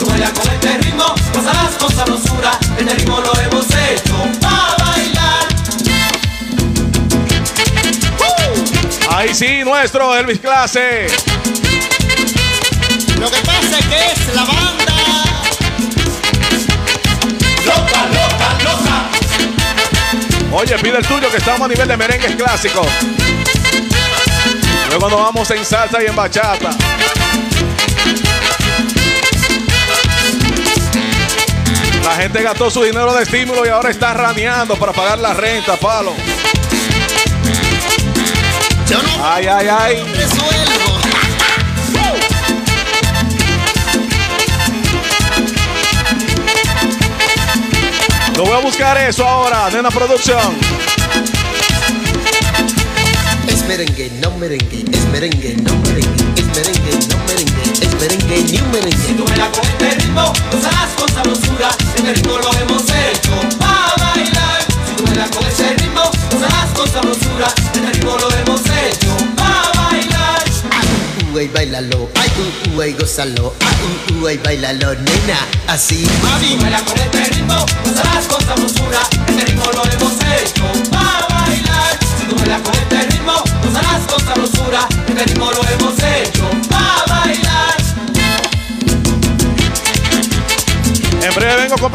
tú 0.05 0.41
con 0.41 0.53
este 0.53 0.77
ritmo, 0.77 1.15
gozarás 1.33 1.75
con 1.79 1.95
sabrosura. 1.95 2.59
Este 2.77 2.93
ritmo 2.93 3.19
lo 3.19 3.39
hemos 3.39 3.65
hecho 3.65 4.15
para 4.41 4.75
bailar. 4.85 5.47
Ahí 9.09 9.33
sí, 9.33 9.63
nuestro 9.63 10.15
Elvis 10.15 10.39
Clase. 10.39 11.07
Lo 13.19 13.31
que 13.31 13.37
pasa 13.41 13.79
es 13.79 13.85
que 13.85 14.11
es 14.11 14.35
la 14.35 14.43
banda. 14.43 14.93
Loca, 17.65 18.05
loca, 18.07 18.57
loca. 18.63 19.09
Oye, 20.51 20.77
pide 20.79 20.97
el 20.97 21.07
tuyo 21.07 21.29
que 21.31 21.37
estamos 21.37 21.61
a 21.61 21.67
nivel 21.67 21.87
de 21.87 21.97
merengues 21.97 22.35
clásicos. 22.35 22.87
Luego 24.89 25.09
nos 25.09 25.19
vamos 25.19 25.51
en 25.51 25.65
salsa 25.65 26.03
y 26.03 26.05
en 26.05 26.15
bachata. 26.15 26.69
La 32.15 32.21
gente 32.21 32.41
gastó 32.43 32.71
su 32.71 32.81
dinero 32.81 33.13
de 33.13 33.23
estímulo 33.23 33.65
y 33.65 33.67
ahora 33.67 33.89
está 33.89 34.13
raneando 34.13 34.77
para 34.77 34.93
pagar 34.93 35.19
la 35.19 35.33
renta, 35.33 35.75
palo. 35.75 36.13
Yo 38.89 39.03
no 39.03 39.09
Ay, 39.21 39.45
ay, 39.47 39.67
ay. 39.67 40.13
resuelvo. 40.13 40.99
Lo 48.37 48.45
voy 48.45 48.53
a 48.53 48.59
buscar 48.59 48.97
eso 48.97 49.27
ahora, 49.27 49.69
Nena 49.69 49.91
Producción. 49.91 50.55
Es 53.49 53.67
merengue, 53.67 54.09
no 54.21 54.31
merengue, 54.37 54.85
es 54.89 55.05
merengue, 55.11 55.57
no 55.57 55.75
merengue, 55.79 56.23
es 56.37 56.45
merengue, 56.45 57.07
no 57.09 57.17
merengue, 57.27 57.54
merengue, 57.99 58.43
ni 58.43 58.59
un 58.59 58.71
Si 59.05 59.13
tú 59.13 59.25
bailas 59.25 59.49
con 59.49 59.65
este 59.65 59.89
ritmo, 59.95 60.33
gozarás 60.51 60.91
con 60.97 61.09
sabrosura. 61.09 61.69
Este 61.95 62.13
ritmo 62.13 62.37
lo 62.37 62.51
hemos 62.59 62.83
hecho 62.83 63.31
para 63.59 63.93
bailar. 64.13 64.61
Si 64.87 64.95
tú 64.95 65.05
bailas 65.05 65.29
con 65.29 65.45
este 65.45 65.73
ritmo, 65.75 66.01
gozarás 66.31 66.69
con 66.75 66.89
sabrosura. 66.89 67.47
Este 67.57 67.91
ritmo 67.91 68.17
lo 68.17 68.31
hemos 68.31 68.61
hecho 68.61 69.15
para 69.35 69.71
bailar. 69.89 70.43
Ay, 70.71 70.87
uh, 71.31 71.35
uh, 71.35 71.39
ay, 71.39 71.47
bailalo, 71.47 72.09
ay, 72.15 72.29
uh, 72.37 72.75
uh, 72.75 72.81
ay, 72.81 72.93
gózalo, 72.93 73.53
ay, 73.59 73.75
uh, 74.11 74.23
uh, 74.23 74.27
ay, 74.27 74.37
bailalo, 74.43 74.93
nena, 74.95 75.39
así. 75.67 76.05
Si 76.05 76.55
tú 76.55 76.61
bailas 76.61 76.81
con 76.83 76.97
este 76.99 77.23
ritmo, 77.25 77.65
gozarás 77.85 78.25
con 78.27 78.41
sabrosura. 78.45 78.94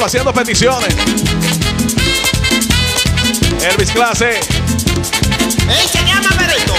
Complaciendo 0.00 0.32
peticiones. 0.32 0.96
Elvis 3.70 3.90
Clase. 3.90 4.30
¡Ey, 4.30 5.88
se 5.92 5.98
llama 6.06 6.30
Bereto! 6.38 6.74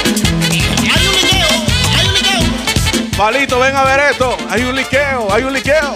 ¡Hay 0.92 1.08
un 1.08 1.14
liqueo! 1.14 1.48
¡Hay 2.00 2.08
un 2.08 2.14
liqueo! 2.16 2.40
Palito, 3.16 3.60
ven 3.60 3.76
a 3.76 3.84
ver 3.84 4.00
esto. 4.12 4.36
Hay 4.50 4.64
un 4.64 4.76
liqueo, 4.76 5.32
hay 5.32 5.44
un 5.44 5.54
liqueo. 5.54 5.96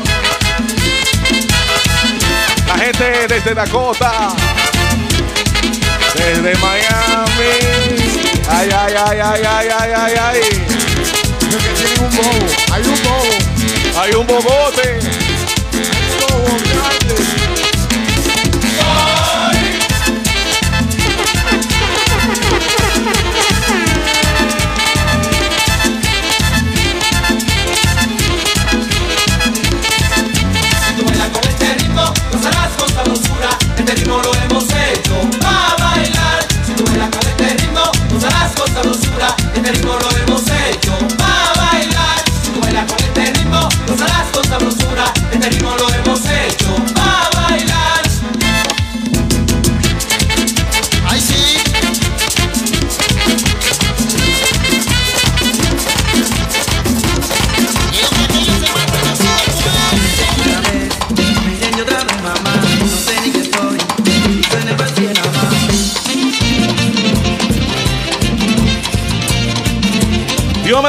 La 2.67 2.77
gente 2.77 3.27
desde 3.27 3.55
Dakota. 3.55 4.35
Desde 6.13 6.55
Miami. 6.57 7.55
Ay, 8.47 8.69
ay, 8.71 8.93
ay, 9.03 9.19
ay, 9.19 9.41
ay, 9.43 9.67
ay, 9.79 9.93
ay, 9.97 10.13
ay. 10.21 10.39
que 11.49 11.69
tienen 11.73 12.03
un 12.03 12.15
bobo. 12.15 12.45
Hay 12.71 12.83
un 12.83 13.03
bobo. 13.03 13.99
Hay 13.99 14.13
un 14.13 14.27
bobote. 14.27 15.14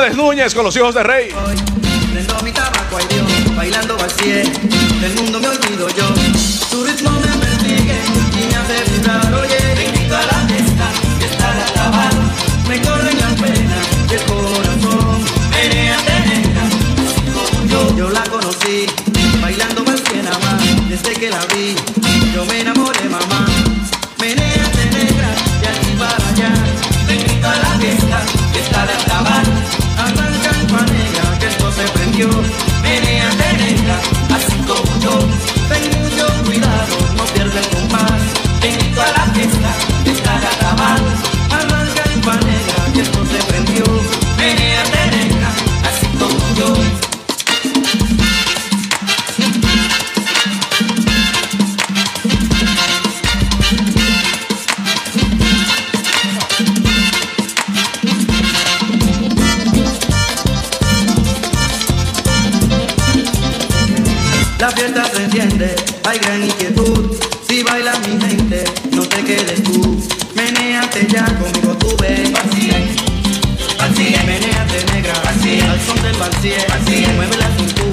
Alex 0.06 0.16
Núñez 0.16 0.54
con 0.54 0.62
los 0.62 0.76
hijos 0.76 0.94
de 0.94 1.02
Rey. 1.02 1.30
al 75.76 75.82
son 75.82 76.02
del 76.02 76.16
vacío. 76.16 77.08
Mueve 77.16 77.36
la. 77.36 77.85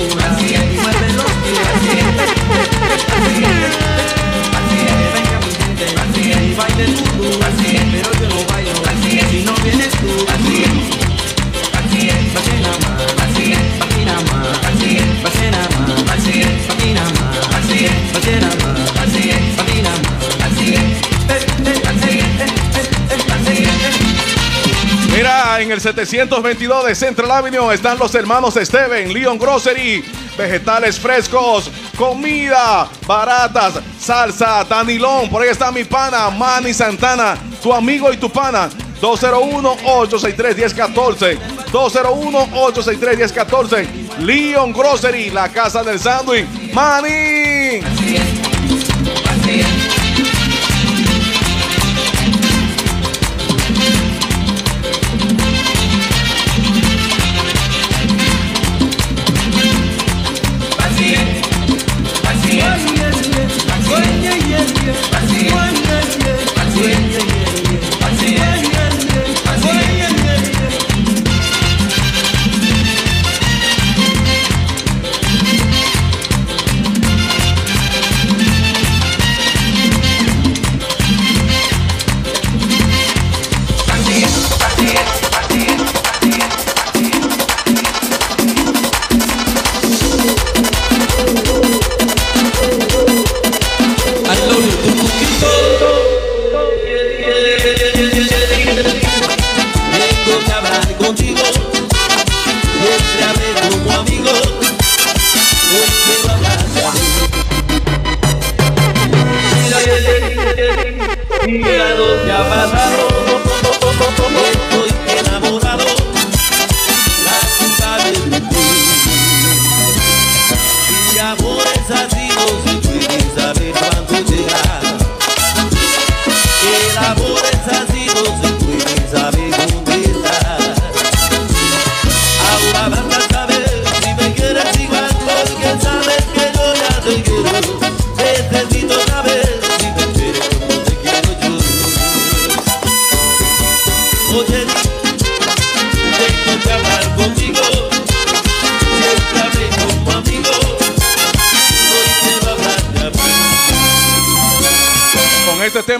el 25.73 25.81
722 25.81 26.85
de 26.85 26.95
Central 26.95 27.31
Avenue 27.31 27.73
están 27.73 27.97
los 27.97 28.13
hermanos 28.13 28.53
Steven, 28.53 29.11
Leon 29.11 29.39
Grocery, 29.39 30.05
vegetales 30.37 30.99
frescos, 30.99 31.71
comida 31.97 32.87
baratas, 33.07 33.79
salsa, 33.99 34.63
tanilón. 34.65 35.29
Por 35.29 35.41
ahí 35.41 35.49
está 35.49 35.71
mi 35.71 35.83
pana, 35.83 36.29
Manny 36.29 36.75
Santana, 36.75 37.35
tu 37.61 37.73
amigo 37.73 38.13
y 38.13 38.17
tu 38.17 38.29
pana. 38.29 38.69
201-863-1014. 39.01 41.39
201-863-1014. 41.71 44.19
Leon 44.19 44.71
Grocery, 44.71 45.31
la 45.31 45.49
casa 45.49 45.81
del 45.83 45.99
sándwich. 45.99 46.45
Manny. 46.71 47.81
you. 64.85 65.12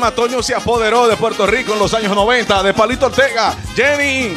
tema 0.04 0.16
Toño 0.16 0.43
se 0.43 0.54
apoderó 0.54 1.08
de 1.08 1.16
Puerto 1.16 1.47
Rico 1.47 1.72
en 1.74 1.80
los 1.80 1.93
años 1.93 2.14
90, 2.14 2.62
de 2.64 2.74
Palito 2.74 3.06
Ortega, 3.06 3.56
Jenny. 3.74 4.34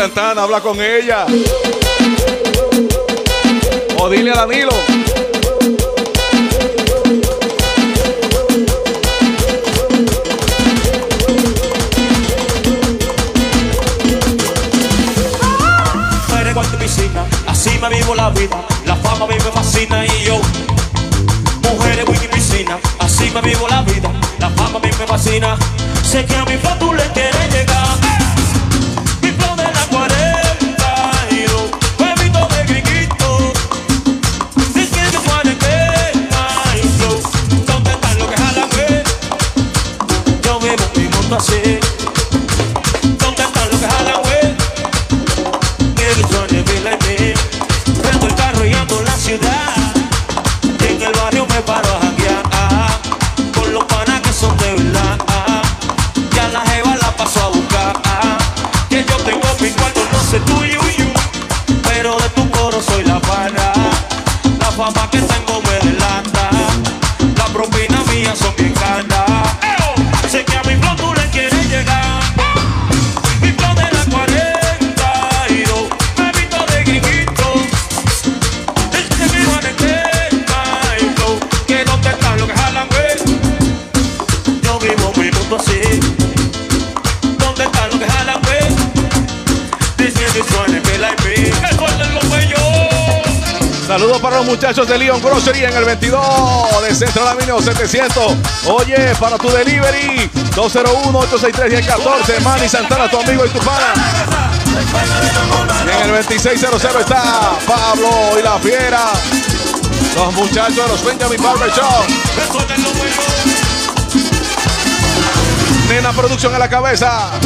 Santana, 0.00 0.44
habla 0.44 0.62
con 0.62 0.80
ella. 0.80 1.26
O 3.98 4.08
dile 4.08 4.30
a 4.30 4.34
Danilo. 4.34 4.70
Así 17.46 17.78
me 17.78 17.90
vivo 17.90 18.14
la 18.14 18.30
vida, 18.30 18.56
la 18.86 18.96
fama 18.96 19.26
a 19.26 19.28
me 19.28 19.38
fascina 19.38 20.06
y 20.06 20.24
yo 20.24 20.40
Mujeres, 21.62 22.08
wiki, 22.08 22.26
piscina, 22.28 22.78
así 23.00 23.30
me 23.34 23.42
vivo 23.42 23.68
la 23.68 23.82
vida, 23.82 24.10
la 24.38 24.48
fama 24.48 24.78
a 24.78 24.80
me 24.80 24.92
fascina 24.92 25.58
Sé 26.02 26.24
que 26.24 26.36
a 26.36 26.44
mi 26.46 26.56
flor 26.56 26.78
tú 26.78 26.94
le 26.94 27.04
quieres 27.12 27.29
los 94.40 94.48
muchachos 94.48 94.88
de 94.88 94.96
Leon 94.96 95.20
Grocery 95.22 95.64
en 95.64 95.76
el 95.76 95.84
22 95.84 96.82
de 96.82 96.94
Central 96.94 97.28
Avenue 97.28 97.60
700. 97.62 98.32
Oye, 98.68 99.14
para 99.18 99.36
tu 99.36 99.50
delivery, 99.50 100.30
201-863-1014. 100.54 102.40
Manny 102.42 102.68
Santana, 102.68 103.10
tu 103.10 103.20
amigo 103.20 103.44
y 103.44 103.50
tu 103.50 103.58
pana. 103.58 103.92
En 105.84 106.02
el 106.02 106.16
2600 106.16 106.84
está 106.84 107.22
Pablo 107.66 108.08
y 108.38 108.42
la 108.42 108.58
Fiera. 108.58 109.12
Los 110.16 110.32
muchachos 110.32 110.76
de 110.76 110.88
los 110.88 111.04
Benjamin 111.04 111.42
Barber 111.42 111.70
Shop. 111.70 112.06
Nena 115.90 116.12
Producción 116.12 116.54
en 116.54 116.60
la 116.60 116.68
cabeza. 116.70 117.39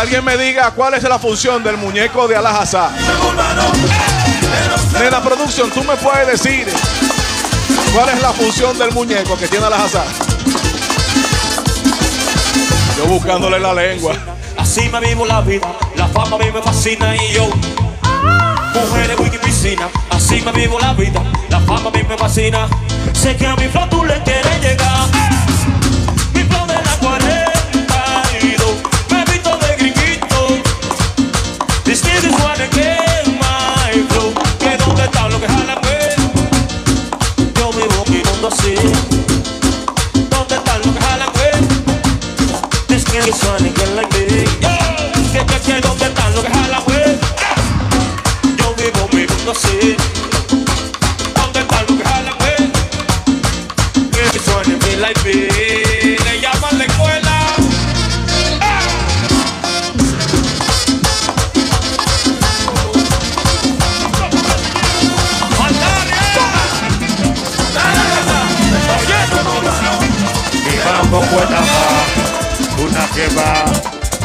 Alguien 0.00 0.24
me 0.24 0.38
diga 0.38 0.70
cuál 0.70 0.94
es 0.94 1.02
la 1.02 1.18
función 1.18 1.62
del 1.62 1.76
muñeco 1.76 2.26
de 2.26 2.34
Alajazá. 2.34 2.90
Nena 4.98 5.22
Producción, 5.22 5.70
tú 5.70 5.84
me 5.84 5.94
puedes 5.96 6.26
decir 6.26 6.66
cuál 7.94 8.08
es 8.08 8.22
la 8.22 8.32
función 8.32 8.78
del 8.78 8.92
muñeco 8.92 9.36
que 9.36 9.46
tiene 9.46 9.66
Alajazá. 9.66 10.04
Yo 12.96 13.04
buscándole 13.06 13.60
la 13.60 13.74
lengua. 13.74 14.14
Así 14.56 14.88
me 14.88 15.00
vivo 15.00 15.26
la 15.26 15.42
vida, 15.42 15.68
la 15.96 16.08
fama 16.08 16.36
a 16.36 16.38
mí 16.38 16.46
me 16.50 16.62
fascina 16.62 17.14
y 17.16 17.34
yo. 17.34 17.50
Mujeres, 18.74 19.20
wiki, 19.20 19.36
piscina, 19.36 19.88
así 20.10 20.40
me 20.40 20.52
vivo 20.52 20.78
la 20.78 20.94
vida, 20.94 21.22
la 21.50 21.60
fama 21.60 21.90
a 21.90 21.92
mí 21.92 22.02
me 22.08 22.16
fascina. 22.16 22.68
Sé 23.12 23.36
que 23.36 23.46
a 23.46 23.54
mi 23.54 23.68
flow 23.68 23.86
tú 23.90 24.02
le 24.04 24.18
quieres 24.22 24.62
llegar. 24.62 25.39
Yo 48.58 48.74
vivo 48.74 49.08
mi 49.12 49.26
mundo 49.26 49.52
así. 49.52 50.19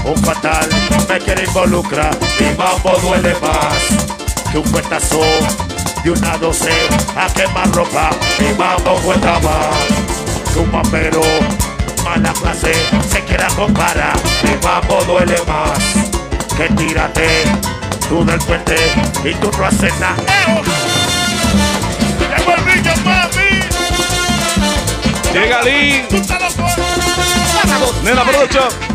Un 0.05 0.17
fatal 0.17 0.69
me 1.09 1.19
quiere 1.19 1.43
involucrar. 1.45 2.15
Mi 2.39 2.55
mambo 2.57 2.97
duele 3.01 3.35
más 3.41 4.51
que 4.51 4.57
un 4.57 4.71
cuentazo 4.71 5.21
de 6.03 6.11
una 6.11 6.37
doce 6.37 6.71
a 7.15 7.27
quemar 7.33 7.71
ropa. 7.71 8.11
Mi 8.39 8.53
mambo 8.53 8.95
cuenta 9.03 9.39
más 9.39 10.53
que 10.53 10.59
un 10.59 10.71
mapero 10.71 11.21
mala 12.03 12.31
clase 12.33 12.73
se 13.09 13.23
quiera 13.23 13.47
comparar. 13.55 14.15
Mi 14.43 14.51
mambo 14.63 15.03
duele 15.05 15.37
más 15.47 15.79
que 16.55 16.69
tírate 16.75 17.43
tú 18.07 18.23
del 18.23 18.39
puente 18.39 18.75
y 19.23 19.33
tú 19.35 19.51
no 19.57 19.65
haces 19.65 19.93
nada. 19.99 20.15
Llega 25.33 25.61
Lin. 25.63 26.05
Nena 28.03 28.23
Producción. 28.23 28.94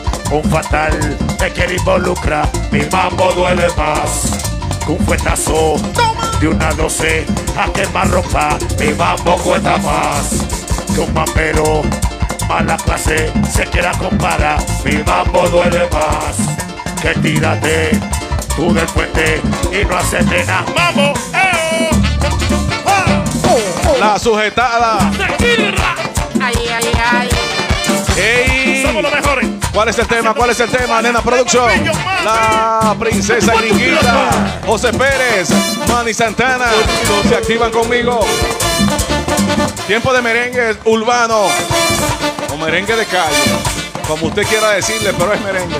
un 0.31 0.43
fatal 0.49 1.17
te 1.37 1.51
quiere 1.51 1.75
involucrar. 1.75 2.49
Mi 2.71 2.81
mambo 2.91 3.31
duele 3.33 3.67
más 3.77 4.39
que 4.85 4.91
un 4.91 4.99
fuetazo 5.05 5.75
de 6.39 6.47
una 6.47 6.71
doce 6.73 7.25
a 7.57 7.71
quemar 7.71 8.09
ropa. 8.09 8.57
Mi 8.79 8.93
mambo 8.93 9.35
cuesta 9.37 9.77
más 9.77 10.29
que 10.93 11.01
un 11.01 11.13
mapero. 11.13 11.81
Mala 12.47 12.77
clase 12.77 13.31
se 13.51 13.65
quiera 13.65 13.91
comparar. 13.91 14.59
Mi 14.85 15.03
mambo 15.03 15.47
duele 15.49 15.87
más 15.91 16.37
que 17.01 17.13
tírate 17.19 17.91
tú 18.55 18.73
del 18.73 18.85
puente 18.87 19.41
y 19.71 19.85
no 19.85 19.97
haces 19.97 20.25
nada. 20.25 20.63
¡Vamos! 20.75 21.19
¡Eh! 21.33 21.89
¡Ah! 22.85 23.23
La 23.99 24.19
sujetada. 24.19 25.11
Ay, 26.41 26.55
ay, 26.73 26.91
ay. 27.11 27.29
Ey. 28.17 28.83
Somos 28.83 29.03
los 29.03 29.13
mejores. 29.13 29.50
¿Cuál 29.73 29.89
es 29.89 29.97
el 29.99 30.07
tema? 30.07 30.33
¿Cuál 30.33 30.49
es 30.49 30.59
el 30.59 30.69
tema? 30.69 31.01
Nena 31.01 31.21
Producción. 31.21 31.69
La 32.25 32.95
princesa 32.99 33.53
gringuita. 33.55 34.59
José 34.65 34.91
Pérez. 34.91 35.49
Manny 35.87 36.13
Santana. 36.13 36.67
Se 37.27 37.35
activan 37.35 37.71
conmigo. 37.71 38.19
Tiempo 39.87 40.13
de 40.13 40.21
merengue 40.21 40.75
urbano. 40.85 41.47
O 42.53 42.57
merengue 42.57 42.95
de 42.95 43.05
calle. 43.05 43.43
Como 44.07 44.27
usted 44.27 44.45
quiera 44.45 44.71
decirle, 44.71 45.13
pero 45.17 45.33
es 45.33 45.41
merengue. 45.41 45.75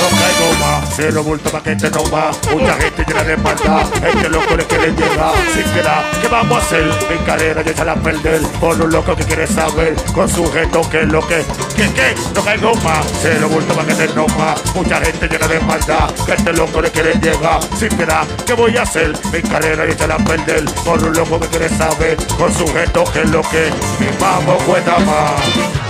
No 0.00 0.08
caigo 0.18 0.52
más, 0.60 0.94
cero 0.96 1.22
bulto 1.22 1.50
pa' 1.50 1.62
que 1.62 1.76
te 1.76 1.90
no 1.90 2.10
va. 2.10 2.30
Mucha 2.50 2.74
gente 2.74 3.04
llena 3.06 3.22
de 3.22 3.36
maldad, 3.36 3.86
este 3.94 4.28
loco 4.28 4.56
le 4.56 4.64
quiere 4.64 4.92
llegar. 4.92 5.34
Sin 5.54 5.62
piedad, 5.72 6.02
¿qué 6.20 6.28
vamos 6.28 6.58
a 6.58 6.66
hacer? 6.66 6.84
Mi 7.10 7.16
carrera 7.24 7.62
ya 7.62 7.70
echala 7.70 7.92
a 7.92 7.96
perder. 7.96 8.40
Por 8.60 8.80
un 8.80 8.90
loco 8.90 9.14
que 9.16 9.24
quiere 9.24 9.46
saber, 9.46 9.94
con 10.14 10.28
sujeto 10.28 10.88
que 10.90 11.02
es 11.02 11.08
lo 11.08 11.26
que, 11.26 11.44
que, 11.76 11.92
que, 11.92 12.14
no 12.34 12.44
caigo 12.44 12.74
más. 12.76 13.06
Cero 13.22 13.48
bulto 13.48 13.74
pa' 13.74 13.84
que 13.84 13.94
te 13.94 14.08
no 14.14 14.26
va. 14.38 14.54
Mucha 14.74 15.00
gente 15.00 15.28
llena 15.28 15.46
de 15.48 15.60
maldad, 15.60 16.10
este 16.26 16.52
loco 16.52 16.80
le 16.80 16.90
quiere 16.90 17.14
llegar. 17.14 17.60
Sin 17.78 17.88
piedad, 17.90 18.26
¿qué 18.46 18.54
voy 18.54 18.76
a 18.76 18.82
hacer? 18.82 19.12
Mi 19.32 19.42
carrera 19.42 19.86
ya 19.86 19.92
echala 19.92 20.14
a 20.16 20.18
perder. 20.18 20.64
Por 20.84 21.02
un 21.02 21.12
loco 21.12 21.38
que 21.40 21.48
quiere 21.48 21.68
saber, 21.68 22.16
con 22.36 22.52
sujeto 22.52 23.04
que 23.12 23.22
es 23.22 23.30
lo 23.30 23.42
que, 23.42 23.70
mi 24.00 24.06
mambo 24.20 24.56
cuesta 24.66 24.98
más. 24.98 25.32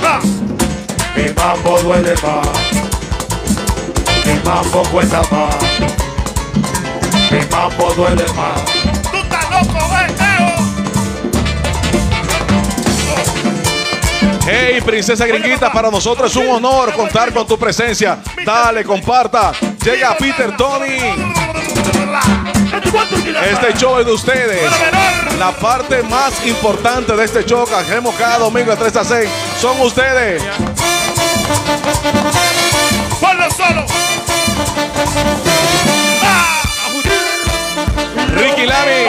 ¡Ah! 0.02 0.20
Mi 1.16 1.32
mambo 1.32 1.78
duele 1.80 2.14
más. 2.22 2.73
Mi 4.24 4.34
mambo 4.44 4.82
cuesta 4.90 5.22
más. 5.30 5.56
Mi 7.30 7.38
mambo 7.50 7.92
duele 7.94 8.24
más. 8.34 8.64
¡Tú 9.10 9.16
estás 9.16 9.50
loco, 9.50 9.78
Hey, 14.46 14.82
princesa 14.84 15.26
gringuita, 15.26 15.72
para 15.72 15.90
nosotros 15.90 16.30
es 16.30 16.36
un 16.36 16.48
honor 16.48 16.92
contar 16.92 17.32
con 17.32 17.46
tu 17.46 17.58
presencia. 17.58 18.18
Dale, 18.44 18.84
comparta, 18.84 19.52
Llega 19.84 20.16
Peter 20.16 20.56
Tony. 20.56 20.98
Este 23.52 23.74
show 23.78 23.98
es 23.98 24.06
de 24.06 24.12
ustedes. 24.12 24.70
La 25.38 25.52
parte 25.52 26.02
más 26.04 26.46
importante 26.46 27.14
de 27.14 27.24
este 27.24 27.44
show 27.44 27.66
que 27.66 27.74
hacemos 27.74 28.14
cada 28.14 28.38
domingo 28.38 28.70
de 28.70 28.76
3 28.76 28.96
a 28.96 29.04
6 29.04 29.30
son 29.60 29.80
ustedes. 29.80 30.42
Ponlo 33.20 33.50
solo. 33.50 34.13
Ricky 38.36 38.66
Lamy. 38.66 39.08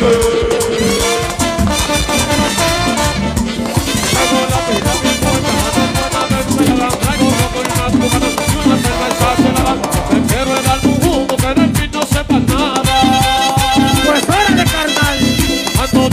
El 0.00 0.37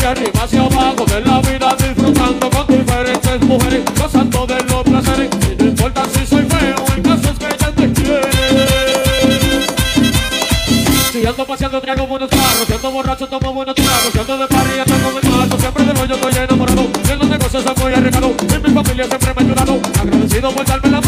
De 0.06 0.12
arriba 0.12 0.44
hacia 0.44 0.62
abajo 0.62 1.04
de 1.04 1.22
la 1.22 1.42
vida 1.42 1.76
disfrutando 1.80 2.48
con 2.52 2.68
diferentes 2.68 3.42
mujeres, 3.42 3.82
gozando 4.00 4.46
de 4.46 4.64
los 4.66 4.84
placeres. 4.84 5.30
No 5.58 5.66
importa 5.66 6.04
si 6.14 6.28
soy 6.28 6.44
feo, 6.44 6.76
el 6.96 7.02
caso 7.02 7.32
es 7.32 7.40
que 7.40 7.48
ella 7.48 7.72
me 7.76 7.92
quiere. 7.92 8.30
Si 11.12 11.26
ando 11.26 11.46
paseando 11.48 11.82
traigo 11.82 12.06
buenos 12.06 12.30
carros, 12.30 12.68
si 12.68 12.74
ando 12.74 12.92
borracho 12.92 13.26
tomo 13.26 13.52
buenos 13.52 13.74
tragos, 13.74 14.12
si 14.14 14.20
ando 14.20 14.38
de 14.38 14.48
parrilla 14.48 14.86
tengo 14.86 15.10
mi 15.10 15.28
mato, 15.28 15.58
siempre 15.58 15.86
de 15.86 15.94
lo 15.96 16.06
yo 16.06 16.14
estoy 16.14 16.44
enamorado, 16.44 16.84
y 16.84 17.12
en 17.12 17.18
los 17.18 17.28
negocios 17.28 17.64
soy 17.64 17.84
muy 17.84 17.94
arriesgado, 17.96 18.28
y 18.30 18.68
mi 18.68 18.74
familia 18.76 19.06
siempre 19.08 19.34
me 19.34 19.42
ha 19.42 19.44
ayudado, 19.44 19.80
agradecido 20.00 20.52
por 20.52 20.66
darme 20.68 20.90
la 20.92 21.02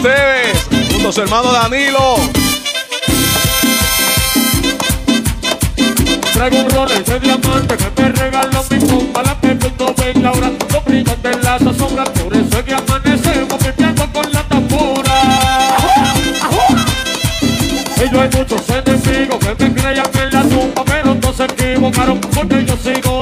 Esteves 0.00 0.66
junto 0.90 1.10
a 1.10 1.12
su 1.12 1.20
hermano 1.20 1.52
Danilo. 1.52 2.16
Traigo 6.32 6.56
un 6.56 6.70
Rolex 6.70 7.04
de 7.04 7.20
diamante 7.20 7.76
que 7.76 8.02
me 8.02 8.12
regaló 8.12 8.64
mi 8.70 8.78
compa 8.88 9.22
La 9.22 9.36
no 9.78 9.94
ven 9.94 10.22
Laura 10.22 10.50
Los 10.72 10.84
brillos 10.86 11.22
de 11.22 11.36
las 11.42 11.60
sombras 11.76 12.08
Por 12.08 12.34
eso 12.34 12.58
es 12.58 12.64
que 12.64 12.72
amanecemos 12.72 13.58
viviendo 13.58 14.10
con 14.10 14.32
la 14.32 14.42
tambora 14.44 15.76
Y 17.96 18.10
yo 18.10 18.20
hay 18.22 18.30
muchos 18.30 18.62
enemigos 18.70 19.38
que 19.38 19.64
me 19.64 19.74
creían 19.74 20.10
en 20.14 20.30
la 20.32 20.42
tumba 20.44 20.82
Pero 20.86 21.14
no 21.14 21.32
se 21.34 21.44
equivocaron 21.44 22.20
porque 22.20 22.64
yo 22.64 22.76
sigo 22.78 23.19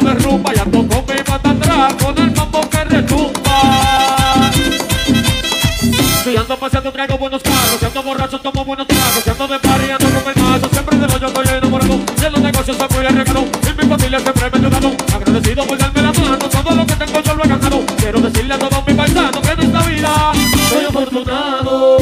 paseando 6.69 6.93
traigo 6.93 7.17
buenos 7.17 7.43
carros, 7.43 7.79
si 7.79 7.87
ando 7.87 8.03
borracho 8.03 8.39
tomo 8.41 8.63
buenos 8.63 8.87
tragos, 8.87 9.25
si 9.25 9.31
ando 9.31 9.49
de 9.49 9.59
party 9.59 9.91
ando 9.91 10.21
con 10.21 10.37
el 10.37 10.43
macho, 10.43 10.69
siempre 10.71 10.99
de 10.99 11.09
lo 11.09 11.19
yo 11.19 11.27
estoy 11.29 11.49
enamorado, 11.49 11.95
y 11.95 12.25
en 12.27 12.33
los 12.33 12.41
negocios 12.43 12.77
soy 12.77 12.89
muy 12.95 13.07
arriesgado, 13.07 13.41
y 13.41 13.73
mi 13.73 13.89
familia 13.89 14.21
siempre 14.21 14.51
me 14.51 14.57
ha 14.57 14.61
ayudado, 14.61 14.97
agradecido 15.15 15.67
por 15.67 15.79
darme 15.79 16.03
la 16.03 16.13
mano, 16.13 16.39
todo 16.39 16.75
lo 16.75 16.87
que 16.87 16.95
tengo 16.95 17.21
yo 17.23 17.35
lo 17.35 17.45
he 17.45 17.49
ganado, 17.49 17.87
quiero 17.97 18.21
decirle 18.21 18.55
a 18.55 18.59
todos 18.59 18.87
mis 18.87 18.97
paisanos 18.97 19.41
que 19.41 19.51
en 19.51 19.61
esta 19.61 19.83
vida 19.83 20.33
soy 20.69 20.85
afortunado. 20.85 21.97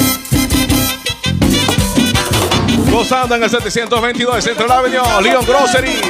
Gozando 2.90 3.34
en 3.36 3.42
el 3.44 3.50
722 3.50 4.34
de 4.34 4.42
Central 4.42 4.72
Avenue, 4.72 5.22
Leon 5.22 5.46
Grocery. 5.46 6.00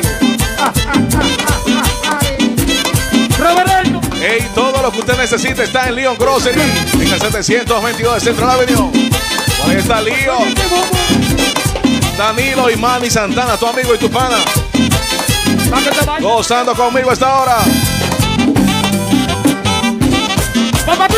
Roberto, 3.39 4.01
Hey, 4.19 4.49
todo 4.55 4.83
lo 4.83 4.91
que 4.91 5.01
usted 5.01 5.19
necesita 5.19 5.63
está 5.63 5.89
en 5.89 5.95
Leon 5.97 6.17
Grocery, 6.19 6.61
el 7.13 7.21
722 7.21 8.15
de 8.15 8.21
Central 8.21 8.51
Avenue. 8.51 8.91
Ahí 9.65 9.77
está 9.77 10.01
Leon. 10.01 10.55
Danilo 12.17 12.71
y 12.71 12.77
Manny 12.77 13.11
Santana, 13.11 13.57
tu 13.57 13.67
amigo 13.67 13.95
y 13.95 13.99
tu 13.99 14.11
pana. 14.11 14.39
Gozando 16.21 16.75
conmigo 16.75 17.13
esta 17.13 17.35
hora. 17.35 17.59
papá 20.87 21.09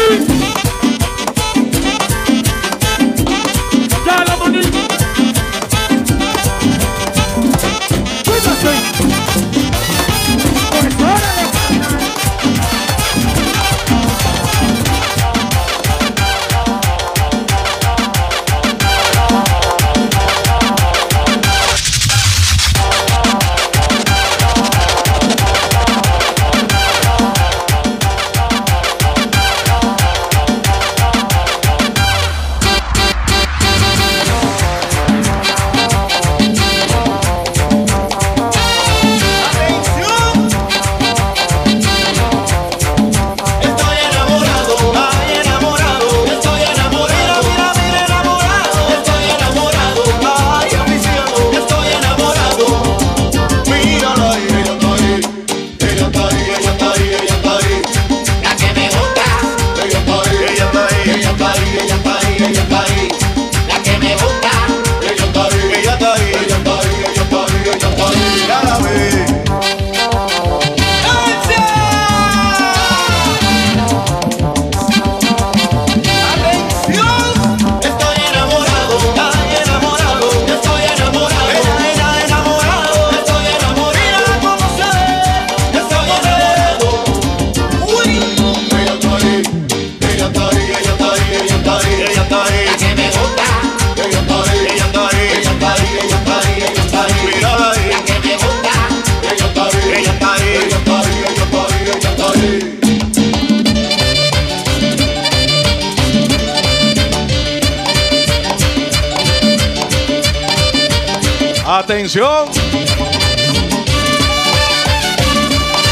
Se 112.08 112.20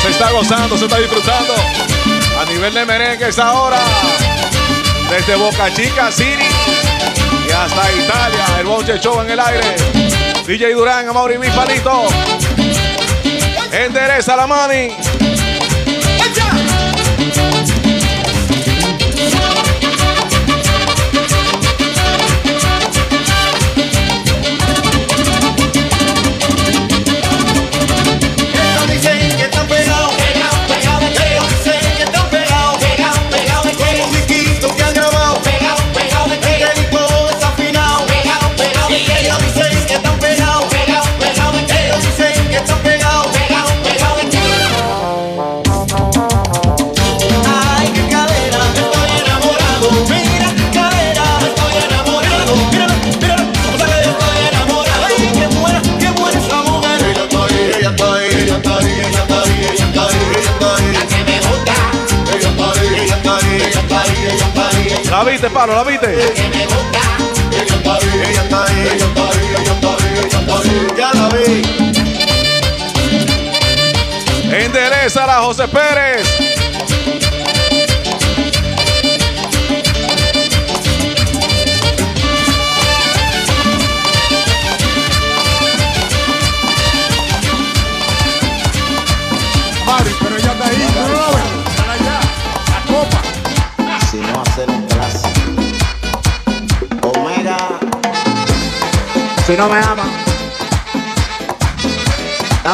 está 0.09 0.31
gozando, 0.31 0.79
se 0.79 0.87
está 0.87 0.99
disfrutando. 0.99 1.55
A 2.41 2.45
nivel 2.47 2.73
de 2.73 2.87
merengue 2.87 3.29
esta 3.29 3.53
hora. 3.53 3.77
Desde 5.11 5.37
Boca 5.37 5.71
Chica 5.75 6.11
City 6.11 6.49
y 7.47 7.53
hasta 7.53 7.93
Italia. 7.93 8.47
El 8.61 8.65
Bonche 8.65 8.99
Show 8.99 9.21
en 9.21 9.31
el 9.31 9.39
aire. 9.39 9.77
DJ 10.47 10.73
Durán, 10.73 11.07
Amaury, 11.07 11.37
mi 11.37 11.51
palito. 11.51 12.07
Endereza 13.71 14.37
la 14.37 14.47
mani. 14.47 14.97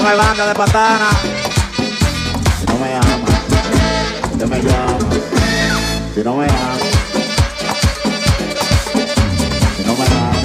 De 0.03 0.55
patana. 0.57 1.11
Si 2.59 2.67
no 2.67 2.75
me 2.77 2.93
ama. 2.97 3.29
Usted 4.33 4.49
me 4.49 4.59
llama. 4.61 4.99
Si 6.13 6.21
no 6.25 6.35
me 6.37 6.45
ama. 6.45 6.77
Si 9.77 9.83
no 9.87 9.95
me 9.95 10.05
ama. 10.05 10.41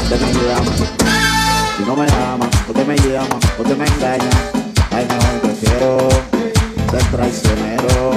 Usted 0.00 0.20
me 0.20 0.30
llama. 0.32 0.72
Si 1.76 1.82
no 1.84 1.94
me 1.96 2.06
ama. 2.06 2.46
Usted 2.68 2.86
me 2.86 2.96
llama. 2.96 3.36
Usted 3.58 3.76
me 3.76 3.84
engaña. 3.84 4.30
Ay, 4.92 5.04
no, 5.10 5.18
prefiero 5.40 6.08
ser 6.92 7.04
traicionero 7.10 8.12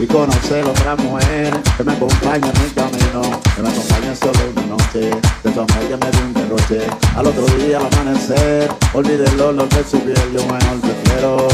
y 0.00 0.06
conocer 0.06 0.64
otra 0.64 0.96
mujer 0.96 1.54
que 1.76 1.84
me 1.84 1.92
acompañe 1.92 2.50
en 2.50 2.62
mi 2.64 2.70
camino, 2.70 2.93
que 3.22 3.62
me 3.62 3.68
acompañe 3.68 4.16
solo 4.16 4.38
una 4.56 4.66
noche, 4.66 5.10
de 5.42 5.52
su 5.52 5.60
amor 5.60 5.88
que 5.88 5.96
me 5.96 6.10
dio 6.10 6.20
un 6.26 6.34
derroche. 6.34 6.80
Al 7.16 7.26
otro 7.26 7.46
día 7.56 7.78
al 7.78 7.86
amanecer, 7.86 8.68
olvide 8.92 9.24
el 9.24 9.40
olor 9.40 9.68
de 9.68 9.84
su 9.84 10.00
piel, 10.00 10.32
yo 10.32 10.44
mejor 10.46 10.80
prefiero 10.80 11.48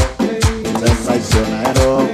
ser 0.79 0.97
traicionero 1.05 2.09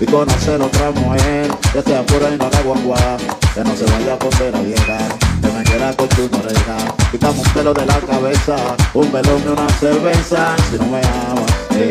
y 0.00 0.06
conocer 0.06 0.62
otra 0.62 0.90
mujer 0.92 1.50
que 1.72 1.82
sea 1.82 2.04
pura 2.06 2.30
y 2.30 2.38
no 2.38 2.46
haga 2.46 2.62
guagua, 2.62 3.16
que 3.54 3.62
no 3.62 3.76
se 3.76 3.84
vaya 3.84 4.14
a 4.14 4.18
poner 4.18 4.56
a 4.56 4.60
vieja, 4.60 4.98
que 5.42 5.48
me 5.48 5.62
quiera 5.64 5.92
con 5.94 6.08
tu 6.08 6.24
oreja, 6.24 6.76
quitamos 7.10 7.46
un 7.46 7.52
pelo 7.52 7.74
de 7.74 7.84
la 7.84 8.00
cabeza, 8.00 8.56
un 8.94 9.12
velón 9.12 9.42
y 9.44 9.48
una 9.48 9.68
cerveza, 9.78 10.56
si 10.70 10.78
no 10.78 10.86
me 10.86 11.00
amas, 11.00 11.52
ey, 11.76 11.90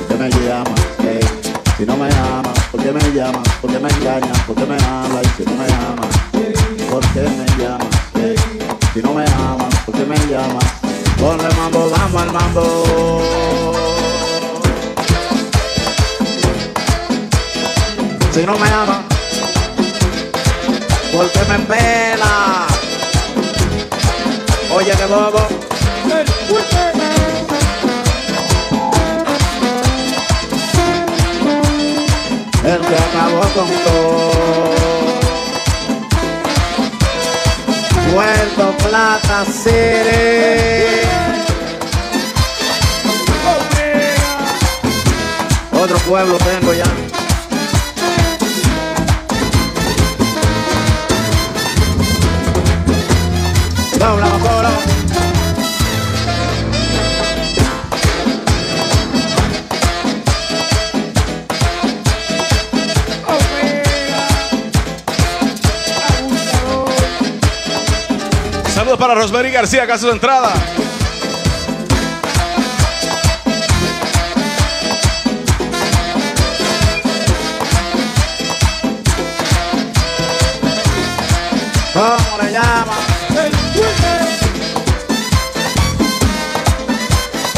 usted 0.00 0.18
me 0.18 0.30
llama, 0.30 0.74
ey, 1.02 1.20
si 1.76 1.84
no 1.84 1.96
me 1.96 2.06
amas, 2.06 2.59
¿por 2.70 2.82
qué 2.82 2.92
me 2.92 3.00
llamas? 3.14 3.48
¿Por 3.60 3.70
qué 3.70 3.78
me 3.78 3.88
engañas? 3.88 4.38
¿Por 4.46 4.56
qué 4.56 4.66
me 4.66 4.74
hablas? 4.74 5.26
Si 5.36 5.44
no 5.44 5.52
me 5.52 5.64
amas, 5.64 6.16
¿por 6.90 7.00
qué 7.12 7.22
me 7.22 7.62
llamas? 7.62 7.88
Ey, 8.14 8.36
si 8.94 9.02
no 9.02 9.14
me 9.14 9.24
amas, 9.24 9.74
¿por 9.84 9.94
qué 9.94 10.04
me 10.04 10.16
llamas? 10.26 10.64
Ponle 11.18 11.48
mambo, 11.54 11.90
vamos 11.90 12.22
al 12.22 12.32
mambo. 12.32 13.22
Si 18.32 18.46
no 18.46 18.56
me 18.56 18.68
ama, 18.68 19.02
¿por 21.12 21.30
qué 21.30 21.40
me 21.48 21.58
pela? 21.66 22.66
Oye, 24.72 24.92
que 24.92 25.06
bobo. 25.06 25.59
El 32.70 32.80
que 32.82 32.94
acabó 32.94 33.40
con 33.52 33.68
todo. 33.84 34.30
Puerto 38.12 38.76
Plata 38.78 39.44
City. 39.44 41.00
Otro 45.72 45.98
pueblo 45.98 46.38
tengo 46.38 46.72
ya. 46.72 46.84
Para 69.00 69.14
Rosemary 69.14 69.50
García, 69.50 69.86
Casa 69.86 70.08
de 70.08 70.12
Entrada. 70.12 70.52
¿Cómo 81.94 82.42
le 82.42 82.52
llama? 82.52 82.92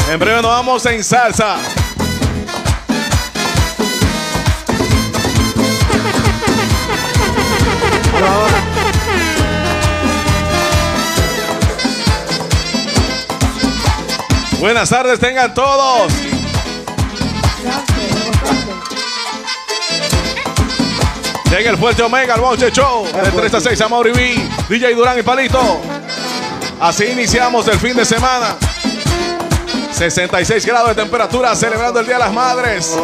En 0.09 0.19
breve 0.19 0.41
nos 0.41 0.51
vamos 0.51 0.85
en 0.85 1.03
salsa. 1.03 1.57
Buenas 14.63 14.89
tardes, 14.89 15.19
tengan 15.19 15.53
todos. 15.53 16.09
Llega 21.51 21.69
el 21.69 21.77
fuerte 21.77 22.01
Omega, 22.01 22.35
el 22.35 22.39
Boche 22.39 22.71
Show. 22.71 23.05
De 23.05 23.29
3 23.29 23.53
a 23.55 23.59
6, 23.59 23.81
Amaury 23.81 24.13
B, 24.13 24.49
DJ 24.69 24.95
Durán 24.95 25.19
y 25.19 25.21
Palito. 25.21 25.81
Así 26.79 27.03
iniciamos 27.03 27.67
el 27.67 27.77
fin 27.77 27.93
de 27.93 28.05
semana. 28.05 28.55
66 29.91 30.65
grados 30.65 30.95
de 30.95 30.95
temperatura, 30.95 31.53
celebrando 31.57 31.99
el 31.99 32.05
Día 32.05 32.15
de 32.15 32.23
las 32.23 32.31
Madres. 32.31 32.97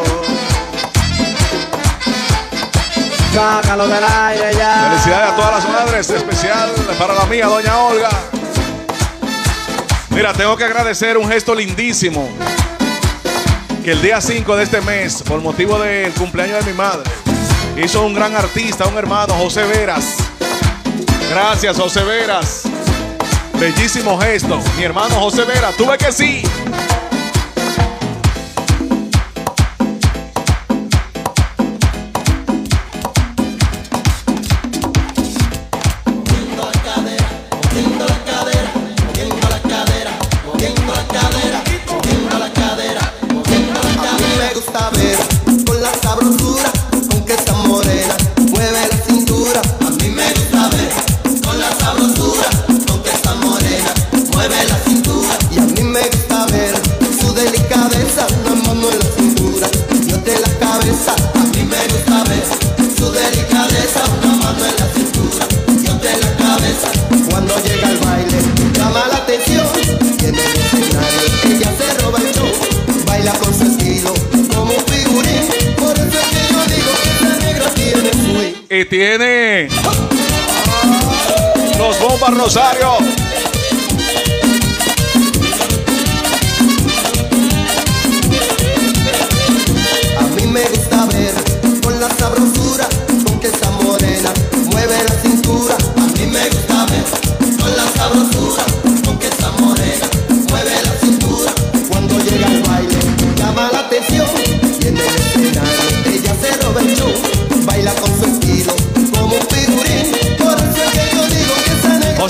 Sácalo 3.34 3.86
del 3.86 4.04
aire 4.06 4.54
ya. 4.54 4.92
Felicidades 4.92 5.34
a 5.34 5.36
todas 5.36 5.52
las 5.56 5.74
madres, 5.74 6.10
especial 6.10 6.72
para 6.98 7.16
la 7.16 7.26
mía, 7.26 7.48
doña 7.48 7.78
Olga. 7.80 8.29
Mira, 10.20 10.34
tengo 10.34 10.58
que 10.58 10.66
agradecer 10.66 11.18
un 11.18 11.30
gesto 11.30 11.56
lindísimo. 11.56 12.30
Que 13.82 13.94
el 13.94 14.02
día 14.02 14.20
5 14.20 14.58
de 14.58 14.64
este 14.66 14.82
mes, 14.82 15.24
por 15.24 15.40
motivo 15.40 15.80
del 15.80 16.12
cumpleaños 16.12 16.66
de 16.66 16.74
mi 16.74 16.78
madre, 16.78 17.10
hizo 17.82 18.06
un 18.06 18.14
gran 18.14 18.36
artista, 18.36 18.86
un 18.88 18.98
hermano, 18.98 19.34
José 19.36 19.64
Veras. 19.64 20.18
Gracias, 21.30 21.80
José 21.80 22.04
Veras. 22.04 22.64
Bellísimo 23.62 24.20
gesto. 24.20 24.60
Mi 24.76 24.84
hermano 24.84 25.16
José 25.22 25.46
Veras, 25.46 25.78
tuve 25.78 25.98
que 25.98 26.12
sí. 26.12 26.44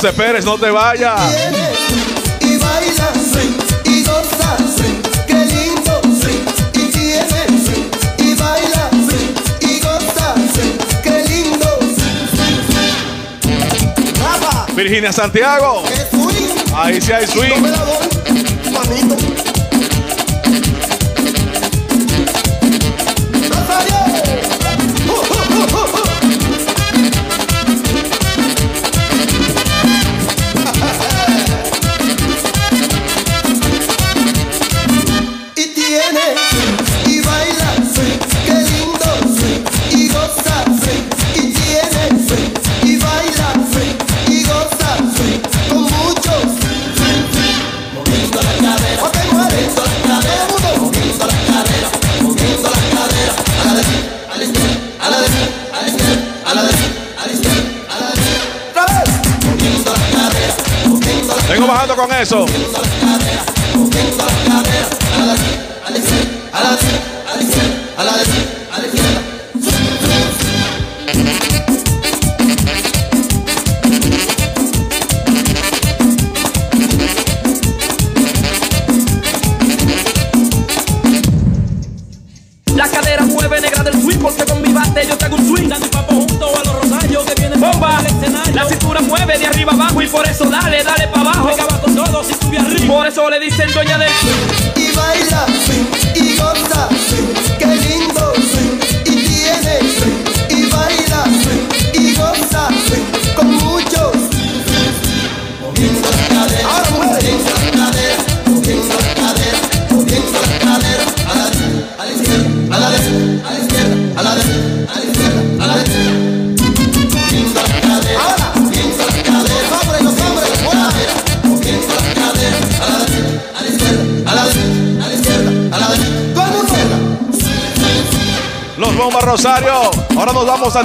José 0.01 0.13
no 0.45 0.57
te 0.57 0.71
vayas. 0.71 1.19
Virginia 14.73 15.11
Santiago. 15.11 15.83
Ahí 16.73 17.01
sí 17.01 17.11
hay 17.11 17.27
swing. 17.27 18.08
con 61.99 62.13
eso. 62.13 62.45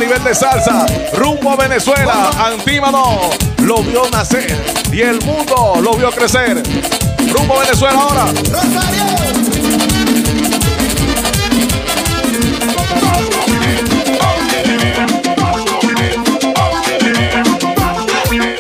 nivel 0.04 0.22
de 0.22 0.34
salsa, 0.34 0.84
rumbo 1.14 1.56
Venezuela, 1.56 2.30
Antímano 2.38 3.30
lo 3.62 3.82
vio 3.82 4.02
nacer 4.10 4.54
y 4.92 5.00
el 5.00 5.18
mundo 5.24 5.76
lo 5.80 5.94
vio 5.94 6.10
crecer. 6.10 6.62
Rumbo 7.32 7.58
Venezuela 7.58 7.98
ahora. 7.98 8.26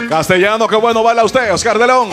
Castellano, 0.08 0.66
qué 0.66 0.76
bueno 0.76 1.02
baila 1.02 1.24
usted, 1.24 1.52
Oscar 1.52 1.78
Delón. 1.78 2.08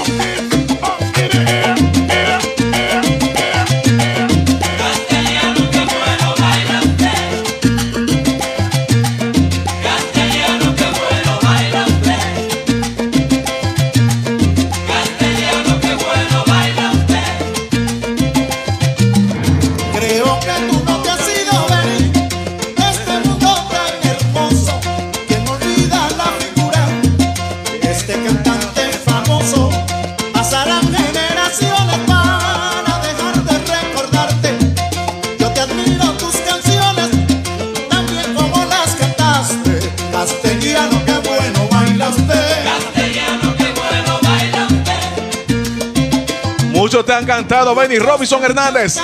Muchos 46.92 47.06
te 47.06 47.14
han 47.14 47.26
cantado, 47.26 47.74
Benny 47.74 48.00
Robinson 48.00 48.44
Hernández. 48.44 48.98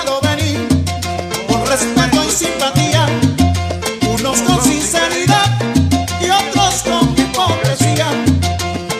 Con 1.47 1.65
respeto 1.65 2.21
y 2.21 2.31
simpatía, 2.31 3.07
unos 4.09 4.41
con 4.41 4.61
sinceridad 4.61 5.57
y 6.19 6.29
otros 6.29 6.83
con 6.83 7.17
hipocresía. 7.17 8.07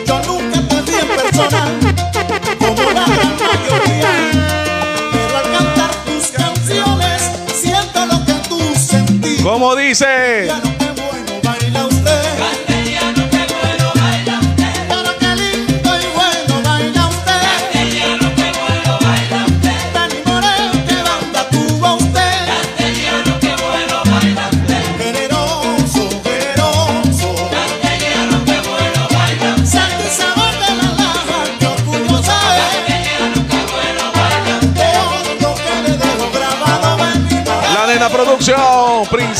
Yo 0.06 0.18
nunca 0.20 0.66
te 0.66 0.90
vi 0.90 0.98
en 1.00 1.06
persona, 1.06 1.66
como 2.58 2.82
la 2.90 3.04
gran 3.04 3.36
mayoría. 3.36 4.10
Pero 5.12 5.36
al 5.36 5.52
cantar 5.52 5.90
tus 6.06 6.28
canciones, 6.28 7.30
siento 7.60 8.06
lo 8.06 8.24
que 8.24 8.32
tú 8.48 8.58
sentís. 8.74 9.42
Como 9.42 9.76
dice. 9.76 10.48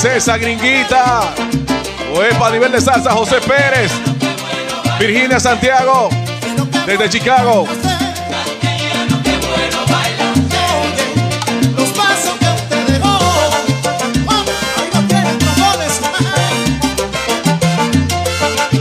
Princesa 0.01 0.38
Gringuita. 0.38 1.34
Oepa, 2.14 2.53
nivel 2.53 2.70
de 2.70 2.80
salsa, 2.80 3.11
José 3.11 3.40
Pérez. 3.40 3.90
Virginia 4.96 5.40
Santiago, 5.40 6.09
desde 6.86 7.11
Chicago. 7.11 7.66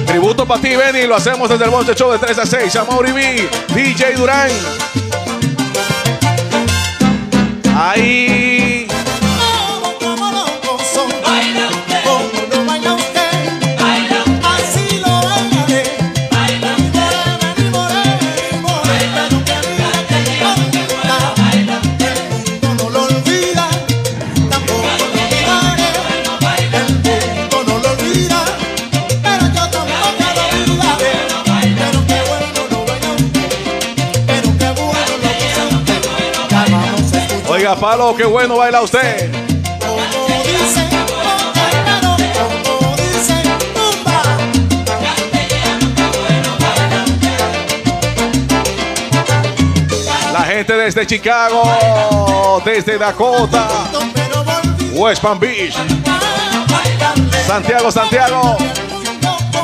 Tributo 0.05 0.45
para 0.45 0.61
ti, 0.61 0.75
Benny. 0.75 1.07
Lo 1.07 1.15
hacemos 1.15 1.49
desde 1.49 1.65
el 1.65 1.71
Monte 1.71 1.95
Show 1.95 2.11
de 2.11 2.19
3 2.19 2.37
a 2.37 2.45
6. 2.45 2.75
A 2.75 2.83
B, 2.83 3.49
DJ 3.73 4.13
Durán. 4.17 4.51
Ahí 7.75 8.26
palo, 37.79 38.15
qué 38.15 38.25
bueno 38.25 38.57
baila 38.57 38.81
usted. 38.81 39.31
La 50.33 50.43
gente 50.43 50.73
desde 50.73 51.05
Chicago, 51.05 52.61
desde 52.65 52.97
Dakota, 52.97 53.67
West 54.93 55.21
Palm 55.21 55.39
Beach, 55.39 55.75
Santiago, 57.47 57.91
Santiago. 57.91 58.57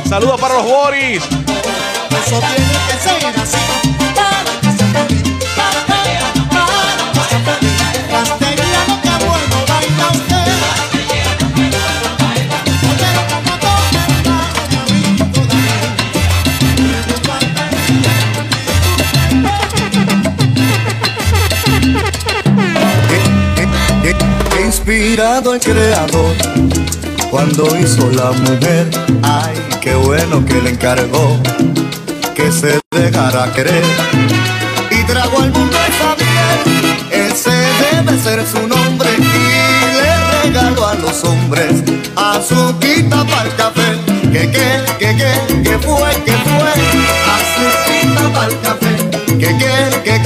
Saludos 0.07 0.39
para 0.39 0.55
los 0.55 0.64
Boris. 0.66 1.24
Eso 1.24 2.39
tiene 2.39 2.78
que 2.88 2.97
ser 3.01 3.26
así. 3.41 3.57
Para 4.16 4.61
que 4.61 4.72
sea 4.78 5.22
Inspirado 24.86 25.54
el 25.54 25.62
creador. 25.62 26.36
Cuando 27.32 27.66
hizo 27.80 28.12
la 28.12 28.32
mujer, 28.34 28.90
ay, 29.24 29.56
qué 29.80 29.96
bueno 29.96 30.46
que 30.46 30.62
le 30.62 30.72
encargó 30.72 31.40
que 32.36 32.52
se 32.52 32.82
dejara 32.92 33.50
querer 33.54 33.82
y 34.92 35.04
trajo 35.06 35.42
al 35.42 35.54
mundo 35.54 35.78
esa 35.88 36.16
bien, 36.16 37.32
ese 37.32 37.52
debe 37.52 38.20
ser 38.20 38.46
su 38.46 38.68
nombre 38.68 39.08
y 39.18 39.22
le 39.22 40.52
regaló 40.52 40.86
a 40.86 40.96
los 40.96 41.24
hombres 41.24 41.82
azuquita 42.18 43.24
para 43.24 43.44
el 43.44 43.56
café, 43.56 43.98
que 44.34 44.52
que, 44.52 44.82
que 45.00 45.16
que, 45.16 45.64
que 45.64 45.80
fue, 45.80 46.12
que 46.26 46.34
fue, 46.34 46.74
azuquita 47.38 48.34
para 48.34 48.48
el 48.48 48.60
café, 48.60 49.38
que 49.40 49.58
que, 49.58 50.02
que 50.04 50.22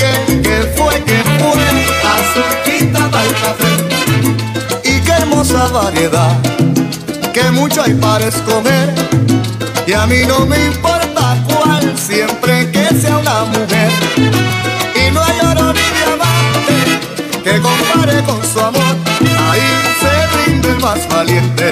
variedad, 5.81 6.35
que 7.33 7.51
mucho 7.51 7.83
hay 7.83 7.93
para 7.93 8.25
escoger. 8.27 8.93
Y 9.85 9.93
a 9.93 10.05
mí 10.07 10.21
no 10.27 10.45
me 10.45 10.65
importa 10.65 11.37
cuál, 11.47 11.97
siempre 11.97 12.69
que 12.71 12.85
sea 12.95 13.17
una 13.17 13.43
mujer. 13.45 13.91
Y 14.95 15.11
no 15.11 15.21
hay 15.23 15.39
oro 15.51 15.73
ni 15.73 15.87
diamante 15.97 16.77
que 17.43 17.61
compare 17.61 18.23
con 18.23 18.43
su 18.43 18.59
amor. 18.59 18.95
Ahí 19.49 19.69
se 20.01 20.13
rinde 20.37 20.69
el 20.69 20.79
más 20.79 21.07
valiente, 21.09 21.71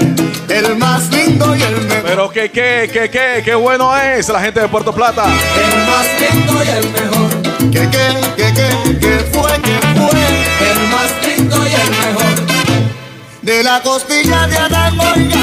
el 0.50 0.78
más 0.78 1.10
lindo 1.12 1.56
y 1.56 1.64
el 1.64 1.82
mejor. 1.82 2.04
Pero 2.06 2.30
que, 2.30 2.52
que, 2.52 2.90
que, 2.94 3.10
que, 3.10 3.42
qué 3.44 3.56
bueno 3.56 3.96
es 3.98 4.30
la 4.30 4.40
gente 4.40 4.62
de 4.62 4.68
Puerto 4.68 4.94
Plata. 4.94 5.26
El 5.26 5.76
más 5.90 6.08
lindo 6.22 6.64
y 6.64 6.70
el 6.70 6.90
mejor. 6.92 7.72
Que, 7.72 7.90
que, 7.90 8.06
que, 8.38 8.54
que, 8.54 9.00
que 9.00 9.14
fue, 9.34 9.52
que 9.62 9.78
fue. 10.00 10.45
De 13.46 13.62
la 13.62 13.80
costilla 13.84 14.48
de 14.48 14.58
Adán, 14.58 15.00
oiga, 15.00 15.38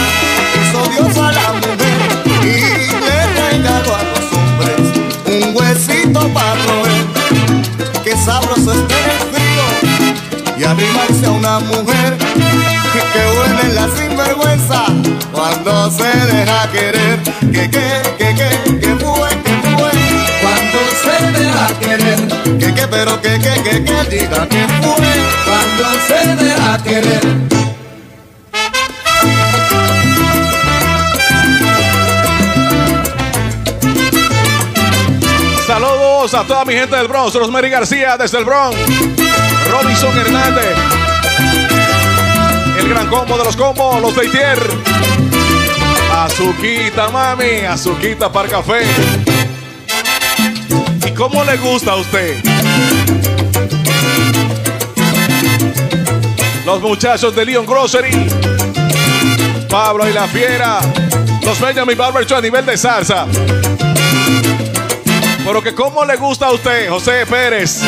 hizo 0.59 0.83
Dios 0.91 1.17
a 1.19 1.31
la 1.31 1.53
mujer 1.53 2.01
y 2.43 2.61
le 3.01 3.27
regaló 3.29 3.95
a 3.95 4.03
los 4.03 4.27
hombres 4.33 4.81
un 5.25 5.57
huesito 5.57 6.29
para 6.35 6.55
roer. 6.65 7.07
Que 8.03 8.17
sabroso 8.17 8.73
está 8.73 8.95
en 8.99 9.09
el 9.09 9.19
frío 9.31 10.59
y 10.59 10.65
arrimarse 10.65 11.27
a 11.27 11.31
una 11.31 11.61
mujer. 11.61 12.19
Que 12.93 13.69
es 13.69 13.75
la 13.75 13.89
sinvergüenza 13.97 14.85
cuando 15.31 15.89
se 15.93 16.03
deja 16.03 16.69
querer. 16.73 17.21
Que, 17.53 17.71
que, 17.71 18.03
que, 18.19 18.35
que, 18.35 18.81
que 18.81 18.97
fue, 18.97 19.29
que 19.45 19.77
fue. 19.77 19.91
Cuando 20.43 20.79
se 21.05 21.39
deja 21.39 21.69
querer. 21.79 22.59
Que, 22.59 22.75
que, 22.75 22.89
pero 22.89 23.23
que, 23.23 23.39
que, 23.39 23.63
que, 23.63 23.85
que 23.85 24.05
diga 24.11 24.49
que 24.49 24.67
fue. 24.83 25.07
Cuando 25.45 25.85
se 26.09 26.45
deja 26.45 26.83
querer. 26.83 27.53
A 36.35 36.45
toda 36.45 36.65
mi 36.65 36.73
gente 36.73 36.97
del 36.97 37.09
Bronx. 37.09 37.35
Rosemary 37.35 37.69
García 37.69 38.17
desde 38.17 38.39
el 38.39 38.47
Bronx. 38.47 38.75
Robinson 39.71 40.17
Hernández. 40.17 40.75
El 42.79 42.89
gran 42.89 43.07
combo 43.09 43.37
de 43.37 43.45
los 43.45 43.55
combos, 43.55 44.01
los 44.01 44.17
Deitier. 44.17 44.59
Azuquita, 46.11 47.09
mami. 47.11 47.67
Azuquita 47.69 48.33
para 48.33 48.49
café. 48.49 48.83
¿Y 51.07 51.11
cómo 51.11 51.45
le 51.45 51.59
gusta 51.59 51.93
a 51.93 51.97
usted? 51.97 52.43
Los 56.65 56.81
muchachos 56.81 57.37
de 57.37 57.45
Leon 57.45 57.67
Grocery. 57.67 58.29
Pablo 59.69 60.09
y 60.09 60.15
la 60.15 60.27
Fiera. 60.29 60.81
Los 61.45 61.61
Benjamin 61.61 61.99
Barber 61.99 62.25
Show 62.25 62.39
a 62.39 62.41
nivel 62.41 62.65
de 62.65 62.79
salsa. 62.79 63.27
Pero 65.45 65.63
que 65.63 65.75
cómo 65.75 66.05
le 66.05 66.17
gusta 66.17 66.47
a 66.47 66.53
usted, 66.53 66.89
José 66.89 67.27
Pérez. 67.27 67.83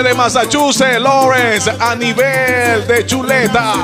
De 0.00 0.14
Massachusetts, 0.14 0.98
Lawrence, 1.00 1.70
a 1.78 1.94
nivel 1.94 2.86
de 2.86 3.04
chuleta. 3.04 3.74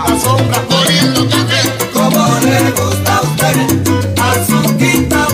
Le 2.41 2.71
gusta 2.71 3.17
a 3.17 3.21
usted, 3.21 3.57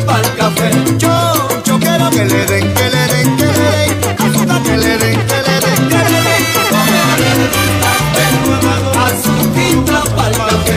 pa'l 0.04 0.26
café. 0.36 0.70
Yo, 0.98 1.62
yo 1.64 1.78
quiero 1.78 2.10
que 2.10 2.24
le 2.24 2.44
den, 2.46 2.74
que 2.74 2.90
le 2.90 3.06
den, 3.06 3.36
que 3.36 3.44
le 3.44 3.52
den, 3.52 4.00
que 4.64 4.76
le 4.76 4.98
den, 4.98 5.18
que 5.26 5.36
le 5.46 5.60
den, 5.60 5.88
le 5.88 6.00
den. 6.00 6.42
Como 6.70 6.94
le 7.20 7.34
gusta 7.54 7.88
a 7.88 7.94
usted, 8.02 8.32
azuquita 9.06 10.00
pa'l 10.16 10.34
café. 10.34 10.76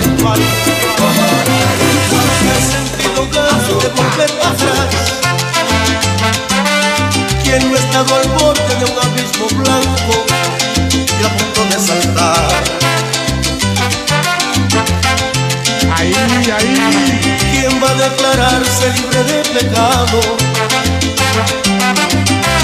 Quien 7.44 7.72
no 7.72 7.78
estado 7.78 8.16
al 8.16 8.28
abismo 9.38 9.48
blanco 9.64 10.26
y 10.98 11.26
a 11.26 11.38
punto 11.38 11.66
de 11.66 11.80
saltar. 11.80 12.50
Ahí, 15.96 16.14
ahí. 16.14 17.38
¿Quién 17.52 17.82
va 17.82 17.90
a 17.90 17.94
declararse 17.94 18.94
libre 18.94 19.24
de 19.24 19.44
pecado? 19.60 20.22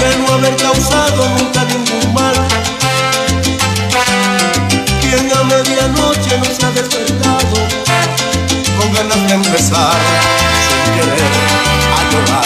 De 0.00 0.16
no 0.18 0.34
haber 0.34 0.56
causado 0.56 1.28
nunca 1.38 1.64
ningún 1.64 2.14
mal. 2.14 2.34
¿Quién 5.00 5.32
a 5.32 5.44
medianoche 5.44 6.38
no 6.38 6.44
se 6.44 6.66
ha 6.66 6.70
despertado 6.70 7.56
con 8.78 8.92
ganas 8.92 9.28
de 9.28 9.34
empezar 9.34 9.96
sin 10.68 10.94
querer 10.94 11.32
a 11.96 12.10
llorar. 12.10 12.44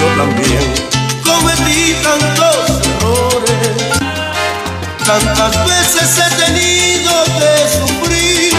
Yo 0.00 0.06
también 0.16 0.93
cometí 1.34 1.94
tantos 2.02 2.80
errores, 2.86 3.76
tantas 5.04 5.52
veces 5.66 6.18
he 6.18 6.30
tenido 6.44 7.12
que 7.38 7.52
sufrir, 7.78 8.54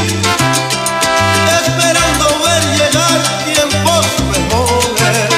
esperando 1.61 2.25
ver 2.43 2.63
llegar 2.77 3.19
tiempos 3.45 4.05
mejores. 4.31 5.29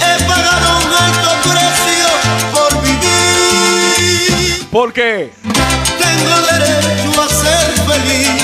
He 0.00 0.14
pagado 0.24 0.68
un 0.78 0.92
alto 1.06 1.30
precio 1.50 2.08
por 2.52 2.70
vivir. 2.82 4.68
¿Por 4.70 4.92
qué? 4.92 5.32
Tengo 5.42 6.34
derecho 6.52 7.10
a 7.22 7.28
ser 7.28 7.66
feliz. 7.90 8.42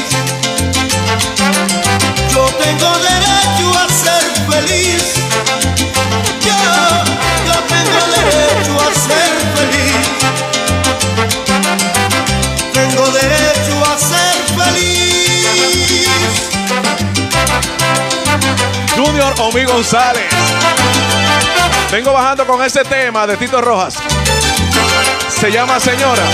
Yo 2.32 2.44
tengo 2.62 2.90
derecho 2.98 3.66
a 3.78 3.86
ser 3.88 4.24
feliz. 4.50 5.17
Omi 19.40 19.64
González. 19.64 20.26
Vengo 21.92 22.12
bajando 22.12 22.44
con 22.44 22.62
ese 22.62 22.82
tema 22.84 23.26
de 23.26 23.36
Tito 23.36 23.60
Rojas. 23.60 23.94
Se 25.28 25.50
llama 25.52 25.78
Señora. 25.78 26.24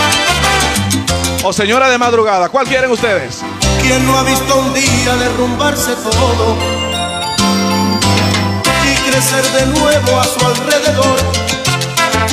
O 1.43 1.53
Señora 1.53 1.91
de 1.91 1.99
Madrugada. 1.99 2.49
¿Cuál 2.49 2.67
quieren 2.67 2.91
ustedes? 2.91 3.43
¿Quién 3.83 4.07
no 4.07 4.19
ha 4.19 4.23
visto 4.23 4.57
un 4.57 4.73
día 4.73 5.17
derrumbarse 5.17 5.95
todo 5.97 6.57
y 8.85 9.11
crecer 9.11 9.45
de 9.53 9.67
nuevo 9.67 10.21
a 10.21 10.25
su 10.25 10.47
alrededor? 10.47 11.19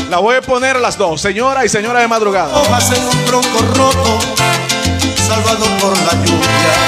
La 0.10 0.20
voy 0.20 0.36
a 0.38 0.42
poner 0.42 0.78
a 0.78 0.80
las 0.80 0.98
dos. 0.98 1.20
Señora 1.20 1.66
y 1.66 1.70
Señora 1.70 2.00
de 2.00 2.08
Madrugada. 2.08 2.58
Hojas 2.58 2.92
en 2.92 3.04
un 3.04 3.26
tronco 3.26 3.60
roto, 3.76 4.20
salvado 5.28 5.66
por 5.80 5.98
la 5.98 6.14
lluvia 6.26 6.81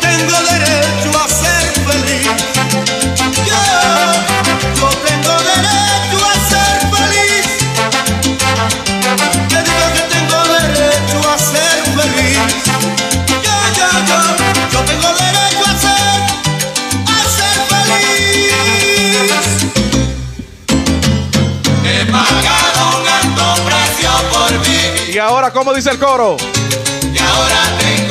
Tengo 0.00 0.36
derecho 0.50 1.10
a 1.18 1.28
ser 1.28 1.64
feliz. 1.84 2.30
Yeah. 3.44 4.12
Yo 4.76 4.88
tengo 5.04 5.34
derecho 5.42 6.18
a 6.24 6.34
ser 6.48 6.78
feliz. 6.94 7.46
Te 9.48 9.58
digo 9.64 9.86
que 9.94 10.02
tengo 10.14 10.38
derecho 10.46 11.18
a 11.28 11.38
ser 11.38 11.78
feliz. 11.96 12.38
Ya, 13.42 13.58
ya, 13.76 13.90
ya. 14.06 14.20
Yo 14.72 14.80
tengo 14.84 15.08
derecho 15.08 15.64
a 15.66 15.74
ser, 15.84 16.18
a 17.04 17.18
ser 17.36 17.58
feliz. 17.72 18.54
He 21.84 22.04
pagado 22.06 22.80
un 23.00 23.08
alto 23.08 23.46
precio 23.64 24.10
por 24.32 24.50
vivir 24.60 25.14
Y 25.14 25.18
ahora, 25.18 25.50
¿cómo 25.52 25.74
dice 25.74 25.90
el 25.90 25.98
coro? 25.98 26.36
y 27.12 27.18
ahora 27.18 27.77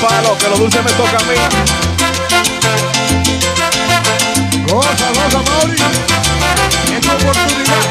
palo, 0.00 0.36
que 0.38 0.48
lo 0.48 0.56
dulce 0.56 0.82
me 0.82 0.90
toca 0.92 1.16
a 1.16 1.24
mí. 1.24 1.34
Goza, 4.66 5.08
goza, 5.14 5.42
Mauri. 5.50 5.76
Oportunidad. 7.08 7.84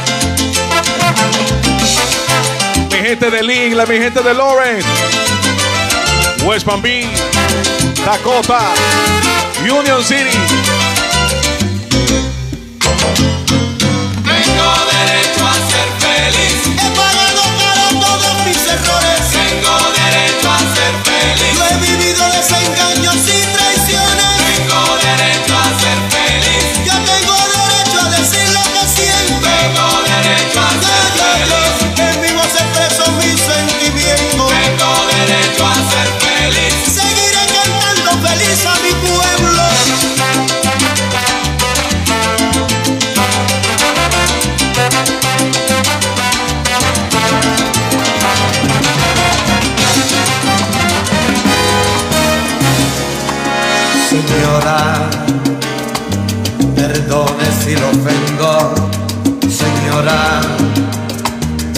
Mi 2.92 2.98
gente 2.98 3.32
de 3.32 3.44
Lingla, 3.44 3.86
mi 3.86 3.98
gente 3.98 4.22
de 4.22 4.34
Lawrence. 4.34 4.88
West 6.46 6.66
Palm 6.66 6.82
Beach, 6.82 7.08
Dakota, 8.06 8.60
Union 9.62 10.04
City. 10.04 10.38
Tengo 14.24 14.70
derecho 14.92 15.46
a 15.46 15.54
ser 15.70 15.88
feliz. 16.00 16.47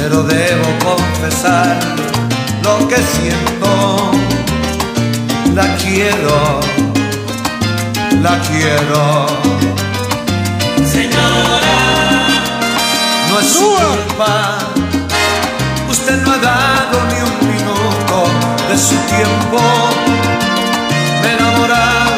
Pero 0.09 0.23
debo 0.23 0.65
confesar 0.83 1.77
lo 2.63 2.87
que 2.87 2.95
siento. 2.97 4.11
La 5.53 5.75
quiero, 5.77 6.59
la 8.21 8.39
quiero. 8.47 9.27
Señora, 10.83 11.77
no 13.29 13.39
es 13.39 13.47
su 13.53 13.65
culpa, 13.65 14.57
usted 15.91 16.21
no 16.23 16.31
ha 16.31 16.37
dado 16.37 16.97
ni 17.11 17.19
un 17.29 17.37
minuto 17.53 18.17
de 18.67 18.77
su 18.77 18.95
tiempo. 19.13 19.59
Me 21.21 21.33
he 21.33 22.08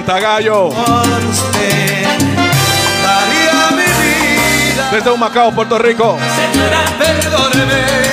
Canta, 0.00 0.18
gallo. 0.18 0.70
Por 0.70 1.24
usted 1.26 2.04
daría 3.04 3.70
mi 3.76 3.82
vida. 3.82 4.90
Desde 4.90 5.10
Humacao, 5.10 5.52
Puerto 5.52 5.78
Rico. 5.78 6.16
Señora, 6.36 6.84
perdóneme. 6.98 8.09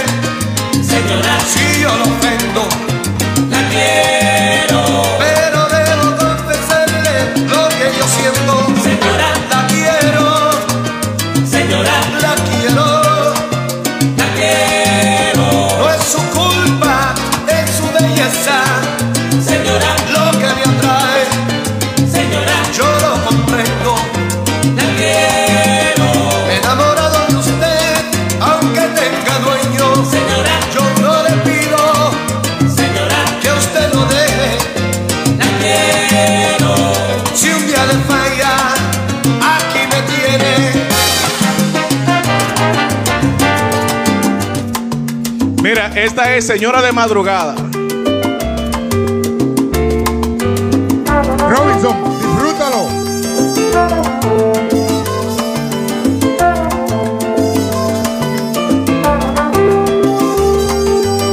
Es 46.38 46.46
Señora 46.46 46.84
de 46.84 46.92
Madrugada. 46.92 47.56
Robinson, 51.50 51.96
disfrútalo. 52.22 52.82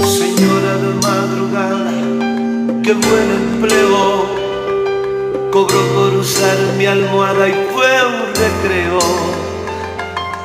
Señora 0.06 0.72
de 0.84 0.90
madrugada, 1.02 1.92
qué 2.82 2.92
buen 2.94 3.30
empleo. 3.42 4.26
Cobró 5.52 5.82
por 5.94 6.14
usar 6.14 6.56
mi 6.78 6.86
almohada 6.86 7.48
y 7.48 7.52
fue 7.74 8.06
un 8.06 8.34
recreo. 8.34 9.00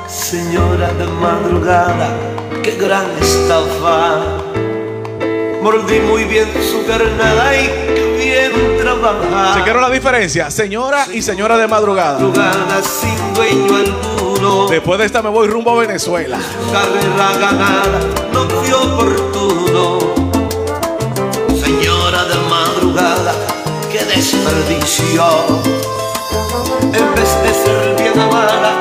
Señora 0.07 0.91
de 0.93 1.05
madrugada, 1.07 2.17
qué 2.61 2.71
gran 2.71 3.05
estafa. 3.21 4.48
Mordí 5.61 5.99
muy 5.99 6.23
bien 6.23 6.47
su 6.63 6.85
carnada 6.85 7.53
y 7.55 7.67
bien 8.17 8.77
trabaja. 8.79 9.55
¿Se 9.55 9.63
quiero 9.63 9.81
la 9.81 9.89
diferencia? 9.89 10.49
Señora 10.49 11.05
y 11.11 11.21
señora 11.21 11.57
de 11.57 11.67
madrugada. 11.67 12.19
Madrugada 12.19 12.81
sin 12.81 13.33
dueño 13.33 13.75
alguno. 13.75 14.67
Después 14.69 14.99
de 14.99 15.05
esta 15.05 15.21
me 15.21 15.29
voy 15.29 15.47
rumbo 15.47 15.71
a 15.71 15.81
Venezuela. 15.81 16.39
carrera 16.71 17.37
ganada 17.39 17.99
no 18.31 18.47
fue 18.47 18.73
oportuno. 18.73 19.99
Señora 21.61 22.23
de 22.23 22.35
madrugada, 22.49 23.33
qué 23.91 24.05
desperdicio. 24.05 25.25
En 26.83 27.15
vez 27.15 27.43
de 27.43 27.53
ser 27.53 27.95
bien 27.97 28.17
amada, 28.17 28.79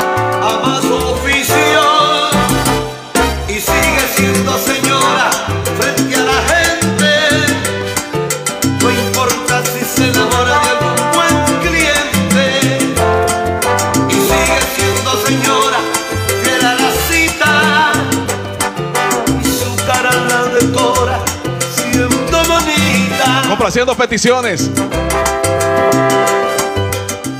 Complaciendo 23.68 23.94
peticiones. 23.96 24.70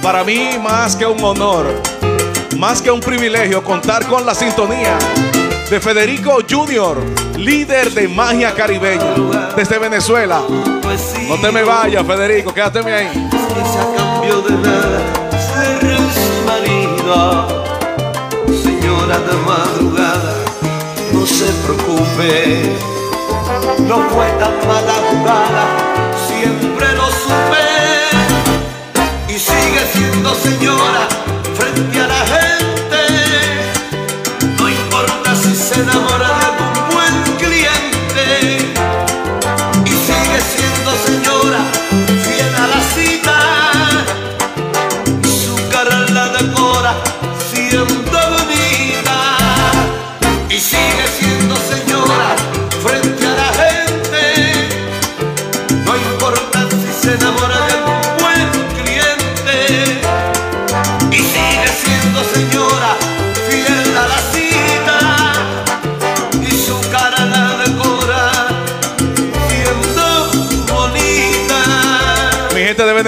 Para 0.03 0.23
mí, 0.25 0.59
más 0.63 0.95
que 0.95 1.07
un 1.07 1.25
honor, 1.25 1.65
más 2.59 2.83
que 2.83 2.91
un 2.91 3.01
privilegio 3.01 3.65
contar 3.65 4.07
con 4.07 4.27
la 4.27 4.35
sintonía 4.35 4.99
de 5.71 5.81
Federico 5.81 6.41
Junior, 6.47 6.99
líder 7.39 7.95
de 7.95 8.09
magia 8.09 8.53
caribeña 8.53 9.15
desde 9.57 9.79
Venezuela. 9.79 10.43
No 11.29 11.41
te 11.41 11.51
me 11.51 11.63
vayas, 11.63 12.07
Federico, 12.07 12.53
quédateme 12.53 12.93
ahí. 12.93 13.31
Señora 18.63 19.19
de 19.19 19.37
madrugada, 19.47 20.35
no 21.11 21.25
se 21.27 21.47
preocupe, 21.65 22.77
no 23.87 23.97
fue 24.11 24.27
tan 24.39 24.69
mala 24.69 24.95
jugada, 25.11 25.89
siempre 26.79 26.95
lo 26.95 27.07
supe. 27.11 27.67
Y 29.29 29.39
sigue 29.39 29.87
siendo 29.93 30.35
señora 30.35 31.09
frente 31.57 32.01
a 32.01 32.07
la 32.07 32.27
gente. 32.27 32.38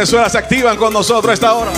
Venezuela 0.00 0.30
se 0.30 0.38
activan 0.38 0.78
con 0.78 0.94
nosotros 0.94 1.30
a 1.30 1.34
esta 1.34 1.52
hora. 1.52 1.72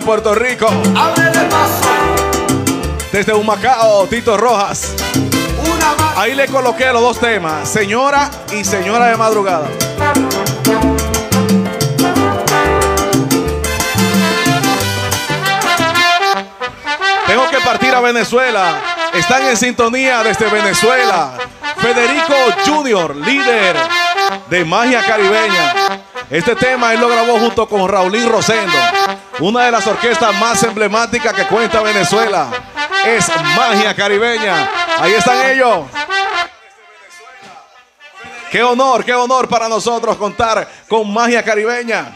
Puerto 0.00 0.34
Rico. 0.34 0.66
Ábrele 0.66 1.40
paso, 1.50 1.88
Desde 3.12 3.32
Humacao, 3.32 4.06
Tito 4.06 4.36
Rojas. 4.36 4.94
una. 5.14 6.20
Ahí 6.20 6.34
le 6.34 6.46
coloqué 6.46 6.86
los 6.92 7.02
dos 7.02 7.18
temas, 7.20 7.68
señora 7.68 8.30
y 8.52 8.64
señora 8.64 9.06
de 9.06 9.16
madrugada. 9.16 9.68
Tengo 17.26 17.48
que 17.50 17.58
partir 17.60 17.94
a 17.94 18.00
Venezuela. 18.00 18.80
Están 19.14 19.46
en 19.46 19.56
sintonía 19.56 20.22
desde 20.22 20.48
Venezuela. 20.48 21.32
Federico 21.76 22.34
Junior, 22.66 23.14
líder 23.16 23.76
de 24.48 24.64
Magia 24.64 25.04
Caribeña. 25.04 25.74
Este 26.28 26.54
tema 26.54 26.92
él 26.92 27.00
lo 27.00 27.08
grabó 27.08 27.38
junto 27.38 27.68
con 27.68 27.88
Raulín 27.88 28.28
Rosendo, 28.28 28.76
una 29.40 29.64
de 29.64 29.70
las 29.72 29.86
orquestas 29.86 30.34
más 30.38 30.62
emblemáticas 30.62 31.32
que 31.32 31.46
cuenta 31.46 31.80
Venezuela 31.80 32.48
es 33.06 33.26
Magia 33.56 33.94
Caribeña. 33.94 34.68
Ahí 34.98 35.12
están 35.14 35.46
ellos. 35.46 35.86
Qué 38.50 38.62
honor, 38.62 39.04
qué 39.04 39.14
honor 39.14 39.48
para 39.48 39.68
nosotros 39.68 40.16
contar 40.16 40.68
con 40.88 41.10
Magia 41.10 41.42
Caribeña. 41.42 42.12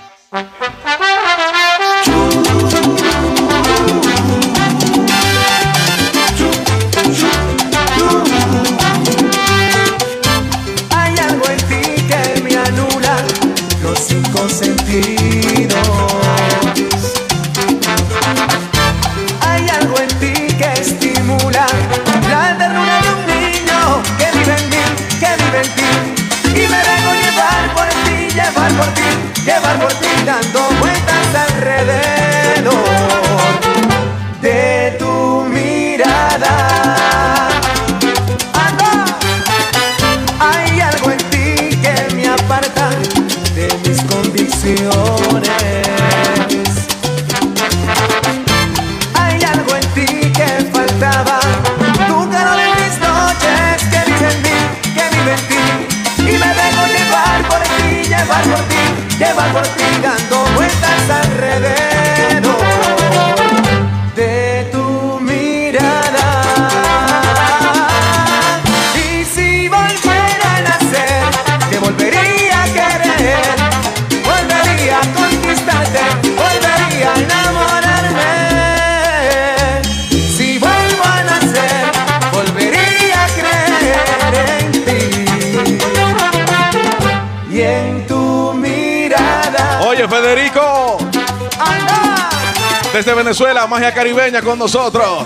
Desde 92.95 93.12
Venezuela, 93.12 93.66
magia 93.66 93.93
caribeña 93.93 94.41
con 94.41 94.57
nosotros. 94.57 95.25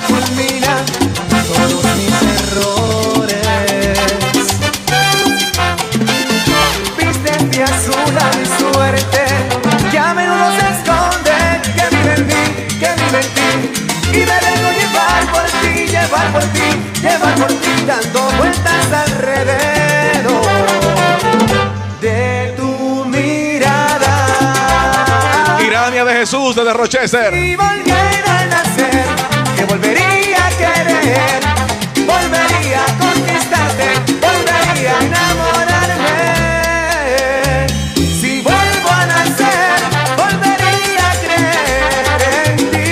Jesús 26.19 26.57
desde 26.57 26.73
Rochester. 26.73 27.33
Si 27.33 27.55
volviera 27.55 28.41
a 28.41 28.47
nacer, 28.47 29.05
que 29.57 29.65
volvería 29.67 30.47
a 30.47 30.51
querer, 30.51 31.41
volvería 31.95 32.83
a 32.83 32.87
conquistarte, 32.99 33.85
volvería 34.21 34.99
a 34.99 35.03
enamorarme. 35.05 37.69
Si 37.95 38.41
vuelvo 38.41 38.91
a 38.91 39.07
nacer, 39.07 39.79
volvería 40.17 41.09
a 41.09 41.13
creer 41.23 42.21
en 42.47 42.57
ti 42.73 42.91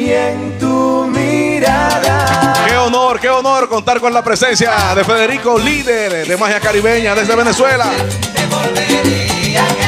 y 0.00 0.10
en 0.10 0.58
tu 0.58 1.06
mirada. 1.14 2.54
Qué 2.66 2.76
honor, 2.76 3.20
qué 3.20 3.30
honor 3.30 3.68
contar 3.68 4.00
con 4.00 4.12
la 4.12 4.24
presencia 4.24 4.96
de 4.96 5.04
Federico, 5.04 5.60
líder 5.60 6.26
de 6.26 6.36
magia 6.36 6.58
caribeña 6.58 7.14
desde 7.14 7.36
Venezuela. 7.36 7.88
Te 8.34 8.46
volvería 8.46 9.62
a 9.62 9.81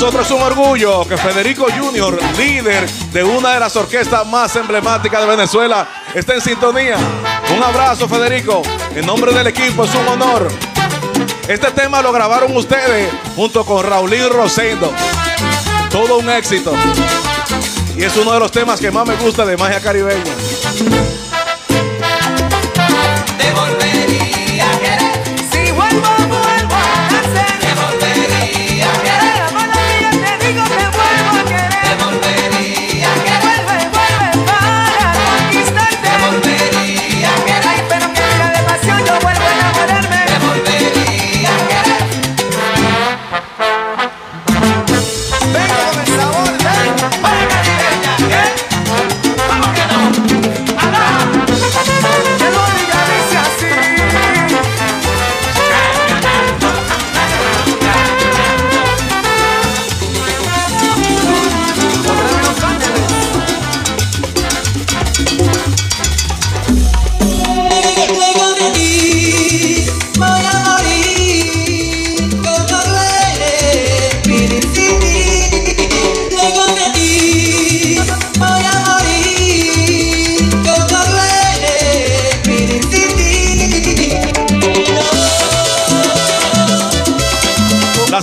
nosotros 0.00 0.24
es 0.24 0.32
un 0.32 0.40
orgullo 0.40 1.06
que 1.06 1.14
Federico 1.18 1.66
Junior, 1.78 2.18
líder 2.38 2.88
de 3.12 3.22
una 3.22 3.52
de 3.52 3.60
las 3.60 3.76
orquestas 3.76 4.26
más 4.26 4.56
emblemáticas 4.56 5.20
de 5.20 5.26
Venezuela, 5.26 5.86
esté 6.14 6.36
en 6.36 6.40
sintonía. 6.40 6.96
Un 7.54 7.62
abrazo, 7.62 8.08
Federico. 8.08 8.62
En 8.94 9.04
nombre 9.04 9.30
del 9.34 9.48
equipo 9.48 9.84
es 9.84 9.94
un 9.94 10.08
honor. 10.08 10.48
Este 11.46 11.70
tema 11.72 12.00
lo 12.00 12.12
grabaron 12.12 12.56
ustedes 12.56 13.12
junto 13.36 13.62
con 13.66 13.84
Raulín 13.84 14.30
Rosendo. 14.30 14.90
Todo 15.90 16.16
un 16.16 16.30
éxito. 16.30 16.72
Y 17.94 18.02
es 18.02 18.16
uno 18.16 18.32
de 18.32 18.40
los 18.40 18.50
temas 18.50 18.80
que 18.80 18.90
más 18.90 19.06
me 19.06 19.16
gusta 19.16 19.44
de 19.44 19.58
Magia 19.58 19.82
Caribeña. 19.82 20.32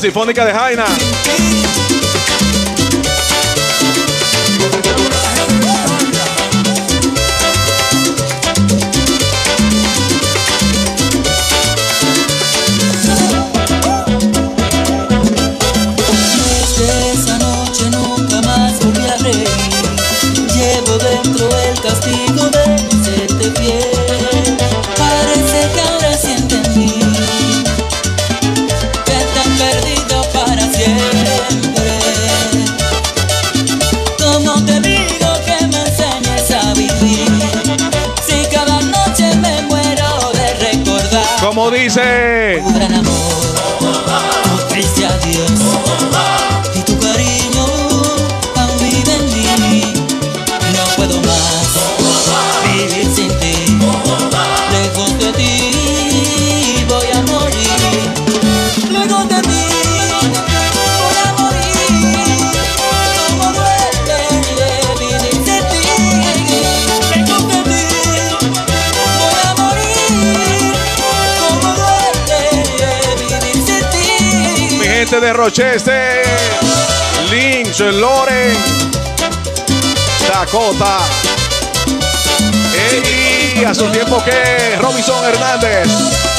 Sinfónica 0.08 0.46
de 0.46 0.54
Jaina. 0.54 0.86
Rochester, 75.48 76.24
Lynch, 77.30 77.80
Loren, 77.80 78.54
Dakota, 80.28 81.00
Eddie, 82.92 83.66
a 83.66 83.74
su 83.74 83.86
tiempo 83.86 84.22
que 84.26 84.76
Robinson 84.82 85.24
Hernández. 85.24 86.37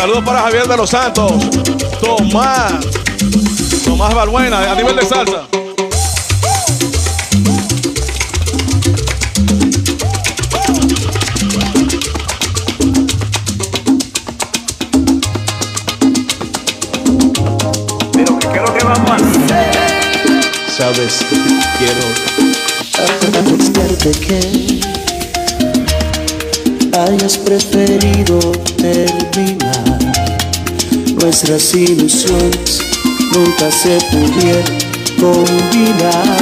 Saludos 0.00 0.24
para 0.24 0.40
Javier 0.40 0.66
de 0.66 0.76
los 0.78 0.88
Santos, 0.88 1.30
Tomás, 2.00 2.72
Tomás 3.84 4.14
Balbuena, 4.14 4.72
a 4.72 4.74
nivel 4.74 4.96
de 4.96 5.04
salsa. 5.04 5.42
Pero 18.14 18.38
¿qué 18.38 18.46
es 18.46 18.62
lo 18.62 18.72
que 18.72 18.82
vamos 18.82 19.10
a 19.10 19.16
hacer? 19.16 19.74
Sabes 20.78 21.18
que 21.28 21.36
te 21.36 21.50
quiero. 21.76 22.00
Que 24.26 24.40
hayas 26.98 27.36
preferido 27.36 28.38
terminar 28.78 29.59
nuestras 31.20 31.74
ilusiones 31.74 32.80
nunca 33.32 33.70
se 33.70 33.98
pudieron 34.10 34.64
combinar. 35.18 36.36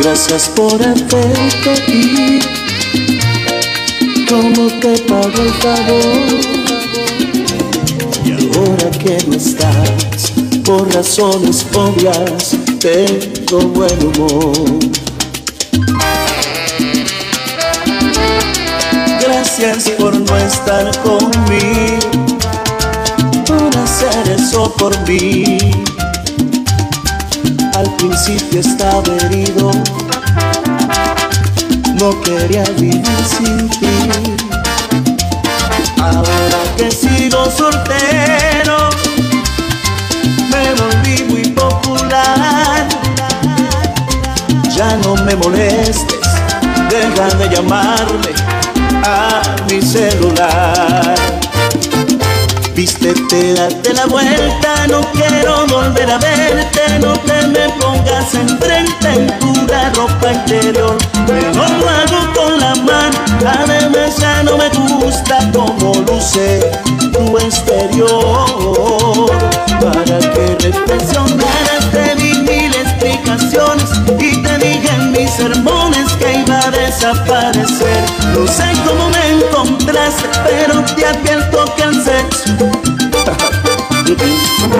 Gracias 0.00 0.48
por 0.50 0.80
hacerte 0.82 1.92
ir, 1.92 2.42
como 4.28 4.68
te 4.80 4.98
pago 5.02 5.42
el 5.42 5.52
favor. 5.54 6.40
Y 8.24 8.32
ahora 8.32 8.90
que 8.98 9.18
no 9.26 9.36
estás, 9.36 10.32
por 10.64 10.92
razones 10.94 11.66
obvias, 11.74 12.56
tengo 12.80 13.60
buen 13.68 14.06
humor. 14.06 14.99
Gracias 19.60 19.96
por 19.98 20.18
no 20.18 20.36
estar 20.38 20.90
conmigo, 21.02 22.38
por 23.46 23.76
hacer 23.76 24.30
eso 24.30 24.74
por 24.78 24.98
mí. 25.06 25.58
Al 27.76 27.94
principio 27.96 28.60
estaba 28.60 29.04
herido, 29.24 29.70
no 31.96 32.20
quería 32.22 32.64
vivir 32.78 33.04
sin 33.28 33.68
ti. 33.68 34.32
Ahora 35.98 36.62
que 36.78 36.90
sigo 36.90 37.44
soltero, 37.50 38.88
me 40.48 40.74
volví 40.74 41.24
muy 41.28 41.48
popular. 41.50 42.88
Ya 44.74 44.96
no 45.04 45.16
me 45.16 45.36
molestes, 45.36 46.18
deja 46.88 47.28
de 47.36 47.54
llamarme 47.54 48.59
a 49.04 49.42
mi 49.68 49.80
celular. 49.82 51.14
Vístete, 52.74 53.54
date 53.54 53.92
la 53.92 54.06
vuelta, 54.06 54.86
no 54.88 55.00
quiero 55.12 55.66
volver 55.66 56.10
a 56.10 56.18
verte, 56.18 56.98
no 57.00 57.12
te 57.12 57.46
me 57.48 57.68
pongas 57.80 58.34
enfrente 58.34 59.08
en 59.08 59.26
pura 59.38 59.92
ropa 59.94 60.32
interior. 60.32 60.96
Mejor 61.28 61.70
lo 61.70 61.88
hago 61.88 62.32
con 62.34 62.58
la 62.58 62.74
mano, 62.76 63.18
además 63.46 64.16
ya 64.18 64.42
no 64.44 64.56
me 64.56 64.68
gusta 64.70 65.50
como 65.52 65.94
luce 66.06 66.60
tu 67.12 67.36
exterior. 67.38 69.30
Para 69.80 70.18
que 70.18 70.56
reflexionaras 70.60 71.90
te 71.92 72.14
di 72.16 72.34
mil 72.34 72.74
explicaciones 72.74 73.90
y 74.18 74.42
te 74.42 74.58
dije 74.58 74.96
mis 75.12 75.38
a 75.40 75.48
desaparecer. 76.90 78.04
No 78.34 78.46
sé 78.48 78.64
cómo 78.84 79.10
me 79.10 79.30
encontraste, 79.30 80.28
pero 80.44 80.84
te 80.96 81.06
advierto 81.06 81.64
que 81.76 81.82
el 81.84 81.94
sexo 82.02 82.56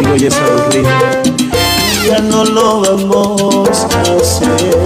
Digo, 0.01 0.17
ya 0.17 0.31
sabes, 0.31 0.87
ya 2.07 2.19
no 2.19 2.45
lo 2.45 2.81
vamos 2.81 3.87
a 3.95 4.01
hacer. 4.01 4.77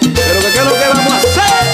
Pero 0.00 0.38
¿qué 0.52 0.58
es 0.58 0.64
lo 0.64 0.74
que 0.80 0.86
vamos 0.94 1.12
a 1.12 1.16
hacer? 1.16 1.64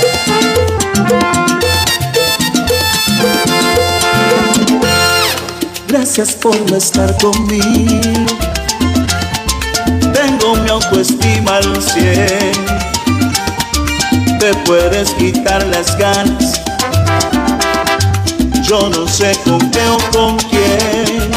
Gracias 5.89 6.33
por 6.35 6.57
estar 6.73 7.17
conmigo. 7.19 8.50
Mi 10.91 10.99
autoestima 10.99 11.57
al 11.57 11.83
cien. 11.83 12.53
Te 14.39 14.55
puedes 14.65 15.11
quitar 15.15 15.65
las 15.67 15.97
ganas. 15.97 16.61
Yo 18.63 18.89
no 18.89 19.07
sé 19.07 19.39
con 19.45 19.59
qué 19.71 19.81
o 19.89 19.99
con 20.13 20.37
quién. 20.49 21.31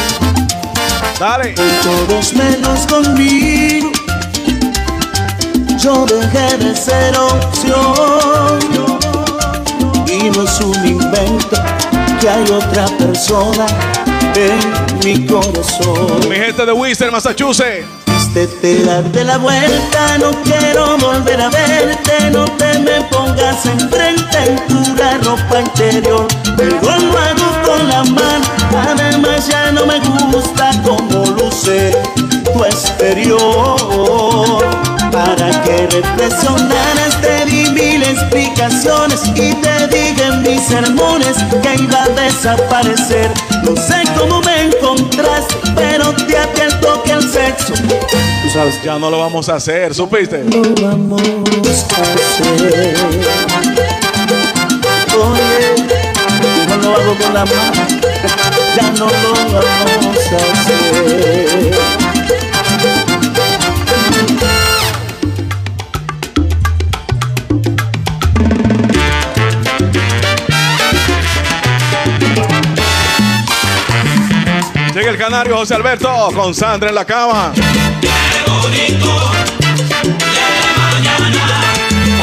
Dale. 1.20 1.54
Con 1.54 1.70
todos 1.84 2.34
menos 2.34 2.88
conmigo. 2.88 3.92
Yo 5.78 6.06
dejé 6.06 6.58
de 6.58 6.76
ser 6.76 7.16
opción. 7.18 8.60
Y 10.08 10.30
no 10.30 10.44
es 10.44 10.60
un 10.62 10.88
invento 10.88 11.58
que 12.20 12.30
hay 12.30 12.44
otra 12.50 12.88
persona 12.98 13.68
en 14.36 15.00
mi 15.04 15.26
corazón. 15.28 16.28
Mi 16.30 16.36
gente 16.38 16.66
de 16.66 16.72
Worcester, 16.72 17.12
Massachusetts. 17.12 18.03
Vístete, 18.34 18.84
date 18.84 19.24
la 19.24 19.38
vuelta, 19.38 20.18
no 20.18 20.32
quiero 20.42 20.98
volver 20.98 21.40
a 21.40 21.50
verte, 21.50 22.32
no 22.32 22.46
te 22.46 22.80
me 22.80 23.02
pongas 23.12 23.64
enfrente 23.64 24.38
en 24.48 24.56
pura 24.68 25.20
ropa 25.20 25.62
interior. 25.62 26.28
Mejor 26.58 27.00
lo 27.00 27.20
hago 27.20 27.62
con 27.64 27.88
la 27.88 28.04
mano, 28.04 28.46
además 28.90 29.48
ya 29.48 29.72
no 29.72 29.86
me 29.86 30.00
gusta 30.32 30.72
como 30.84 31.28
luce 31.28 31.96
tu 32.44 32.64
exterior. 32.64 33.78
Para 35.12 35.52
que 35.62 35.88
reflexionaras 35.92 37.22
di 37.46 37.70
mil 37.70 37.93
explicaciones 38.34 39.22
y 39.36 39.54
te 39.54 39.88
dije 39.88 40.24
en 40.24 40.42
mis 40.42 40.62
sermones 40.62 41.38
que 41.62 41.76
iba 41.84 42.04
a 42.04 42.10
desaparecer. 42.10 43.32
No 43.64 43.76
sé 43.76 44.04
cómo 44.18 44.42
me 44.42 44.64
encontraste, 44.64 45.56
pero 45.76 46.14
te 46.14 46.38
advierto 46.38 47.04
que 47.04 47.12
el 47.12 47.22
sexo 47.32 47.74
Tú 47.74 48.50
sabes, 48.52 48.82
ya 48.84 48.98
no 48.98 49.10
lo 49.10 49.20
vamos 49.20 49.50
a 49.50 49.56
hacer, 49.56 49.94
¿supiste? 49.94 50.44
lo 50.46 50.62
vamos 50.82 51.22
a 51.22 52.02
hacer. 52.02 52.98
Oye, 55.16 55.76
no 56.70 56.76
lo 56.78 56.96
hago 56.96 57.16
con 57.18 57.34
la 57.34 57.46
mano, 57.46 57.82
ya 58.76 58.92
no 58.92 59.06
lo 59.06 59.34
vamos 59.34 60.18
a 60.32 60.52
hacer. 60.52 61.73
Canario 75.24 75.56
José 75.56 75.76
Alberto 75.76 76.10
con 76.36 76.54
Sandra 76.54 76.90
en 76.90 76.96
la 76.96 77.06
cama. 77.06 77.54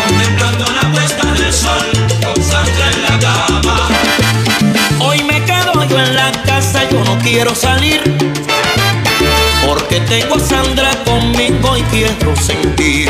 Contemplando 0.07 0.67
la 0.71 0.93
puesta 0.93 1.33
del 1.33 1.51
sol 1.51 1.81
con 2.23 2.45
Sandra 2.45 2.91
en 2.93 3.03
la 3.03 3.19
cama. 3.19 3.89
Hoy 4.99 5.23
me 5.23 5.43
quedo 5.47 5.83
yo 5.89 5.99
en 5.99 6.15
la 6.15 6.31
casa, 6.45 6.87
yo 6.91 7.03
no 7.03 7.17
quiero 7.21 7.55
salir. 7.55 8.03
Porque 9.67 10.01
tengo 10.01 10.35
a 10.35 10.41
Sandra 10.41 10.91
conmigo 11.07 11.79
y 11.79 11.83
quiero 11.85 12.37
sentir 12.37 13.09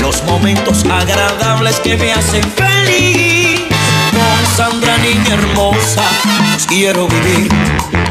los 0.00 0.22
momentos 0.22 0.84
agradables 0.84 1.80
que 1.80 1.96
me 1.96 2.12
hacen 2.12 2.44
feliz. 2.52 3.60
Con 4.12 4.56
Sandra, 4.56 4.96
niña 4.98 5.34
hermosa, 5.34 6.04
los 6.54 6.64
quiero 6.64 7.08
vivir. 7.08 7.48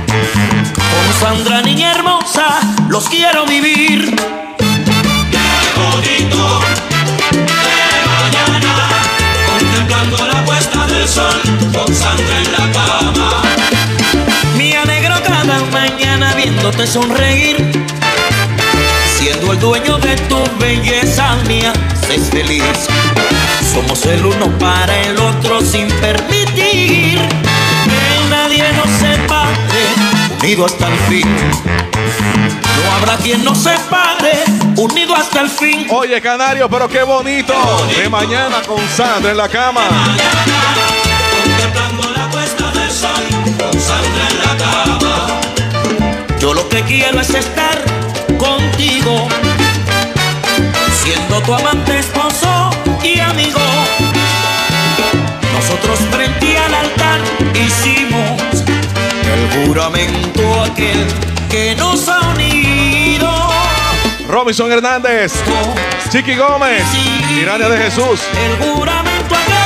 Con 0.08 1.14
Sandra, 1.20 1.62
niña 1.62 1.92
hermosa, 1.92 2.60
los 2.90 3.08
quiero 3.10 3.46
vivir. 3.46 4.16
bonito 5.76 6.60
de 7.32 8.42
mañana, 8.52 8.90
contemplando 9.48 10.18
la 10.28 10.46
puesta 10.46 10.88
del 10.88 11.08
sol 11.08 11.42
con 11.74 11.94
Sandra 11.94 12.38
en 12.40 12.52
la 12.52 12.72
cama. 12.72 13.42
Me 14.56 14.78
alegro 14.78 15.16
cada 15.24 15.60
mañana 15.72 16.34
viéndote 16.36 16.88
sonreír. 16.88 17.58
Siendo 19.18 19.54
el 19.54 19.60
dueño 19.60 19.98
de 19.98 20.16
tu 20.30 20.38
belleza, 20.60 21.36
me 21.48 21.68
haces 21.68 22.30
feliz. 22.30 22.88
Somos 23.74 24.06
el 24.06 24.26
uno 24.26 24.48
para 24.58 24.96
el 25.04 25.18
otro 25.20 25.62
sin 25.62 25.88
permitir 26.00 27.20
que 27.20 28.30
nadie 28.30 28.64
nos 28.74 28.97
unido 30.41 30.65
hasta 30.65 30.88
el 30.88 30.99
fin. 31.09 31.27
No 32.84 32.91
habrá 32.95 33.18
quien 33.18 33.43
nos 33.43 33.57
separe, 33.57 34.43
unido 34.76 35.15
hasta 35.15 35.41
el 35.41 35.49
fin. 35.49 35.88
Oye, 35.89 36.22
Canario, 36.22 36.69
pero 36.69 36.88
qué 36.88 37.03
bonito. 37.03 37.53
De 37.95 38.09
mañana 38.09 38.61
con 38.68 38.80
Sandra 38.95 39.31
en 39.31 39.38
la 39.38 39.49
cama. 39.49 39.81
Contemplando 41.43 42.11
la 42.11 42.30
puesta 42.30 42.72
del 42.72 42.91
sol 42.91 43.23
con 43.57 43.80
Sandra 43.80 44.27
en 44.30 44.39
la 44.39 44.65
cama. 44.65 45.27
Yo 46.39 46.53
lo 46.53 46.68
que 46.69 46.81
quiero 46.84 47.19
es 47.19 47.30
estar 47.30 47.81
contigo, 48.38 49.27
siendo 51.03 51.41
tu 51.41 51.53
amante, 51.53 51.99
esposo 51.99 52.69
y 53.03 53.19
amigo. 53.19 53.59
Nosotros 55.53 55.99
frente 56.11 56.57
al 56.57 56.73
altar 56.73 57.19
hicimos 57.55 58.07
el 59.53 59.68
juramento 59.68 60.64
aquel 60.64 61.06
que 61.49 61.76
nos 61.76 62.07
ha 62.07 62.19
unido. 62.30 63.30
Robinson 64.28 64.72
Hernández, 64.72 65.34
Chiqui 66.10 66.36
Gómez, 66.36 66.84
Tirania 67.28 67.69
de 67.69 67.78
Jesús. 67.78 68.22
El 68.36 68.57
juramento 68.68 69.36
aquel 69.36 69.57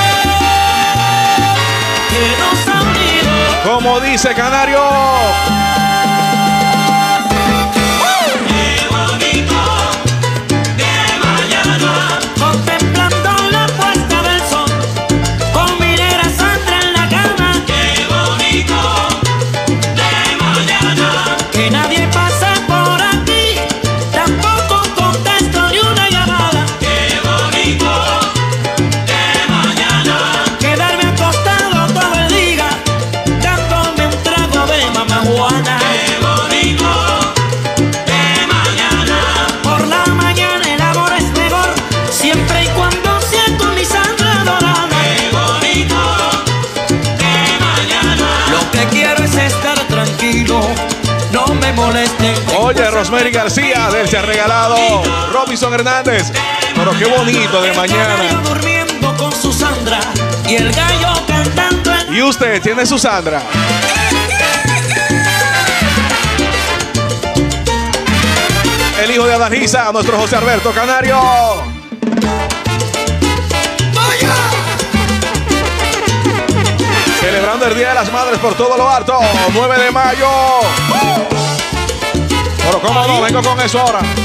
que 2.09 2.25
nos 2.39 2.67
ha 2.67 2.81
unido. 2.81 3.63
Como 3.63 3.99
dice 3.99 4.33
Canario. 4.33 5.60
Rosemary 53.01 53.31
García, 53.31 53.89
del 53.91 54.07
Se 54.07 54.15
ha 54.15 54.21
regalado. 54.21 54.75
Robinson 55.33 55.73
Hernández. 55.73 56.31
Pero 56.75 56.91
qué 56.99 57.05
bonito 57.05 57.59
de 57.59 57.73
mañana. 57.73 58.39
durmiendo 58.43 59.17
con 59.17 59.31
su 59.31 59.51
Sandra 59.51 59.99
y 60.47 60.57
el 60.57 60.71
gallo 60.71 61.25
cantando 61.25 61.91
Y 62.11 62.21
usted 62.21 62.61
tiene 62.61 62.85
su 62.85 62.99
Sandra. 62.99 63.41
El 69.03 69.09
hijo 69.09 69.25
de 69.25 69.33
Adalgisa, 69.33 69.91
nuestro 69.91 70.19
José 70.19 70.35
Alberto 70.35 70.71
Canario. 70.71 71.19
Celebrando 77.19 77.65
el 77.65 77.75
Día 77.75 77.89
de 77.89 77.95
las 77.95 78.11
Madres 78.11 78.37
por 78.37 78.53
todo 78.53 78.77
lo 78.77 78.87
alto. 78.87 79.19
9 79.55 79.79
de 79.79 79.89
mayo. 79.89 81.30
Pero 82.63 82.81
cómo 82.81 83.07
no, 83.07 83.21
vengo 83.21 83.41
con 83.41 83.59
eso 83.59 83.79
ahora. 83.79 84.20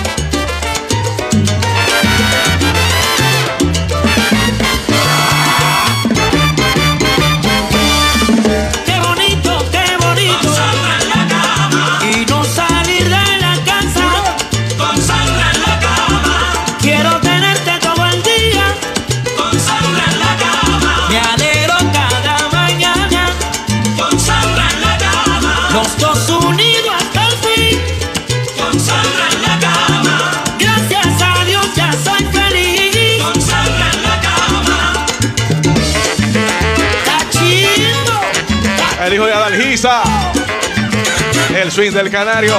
Swing 41.77 41.93
del 41.93 42.09
Canario. 42.09 42.59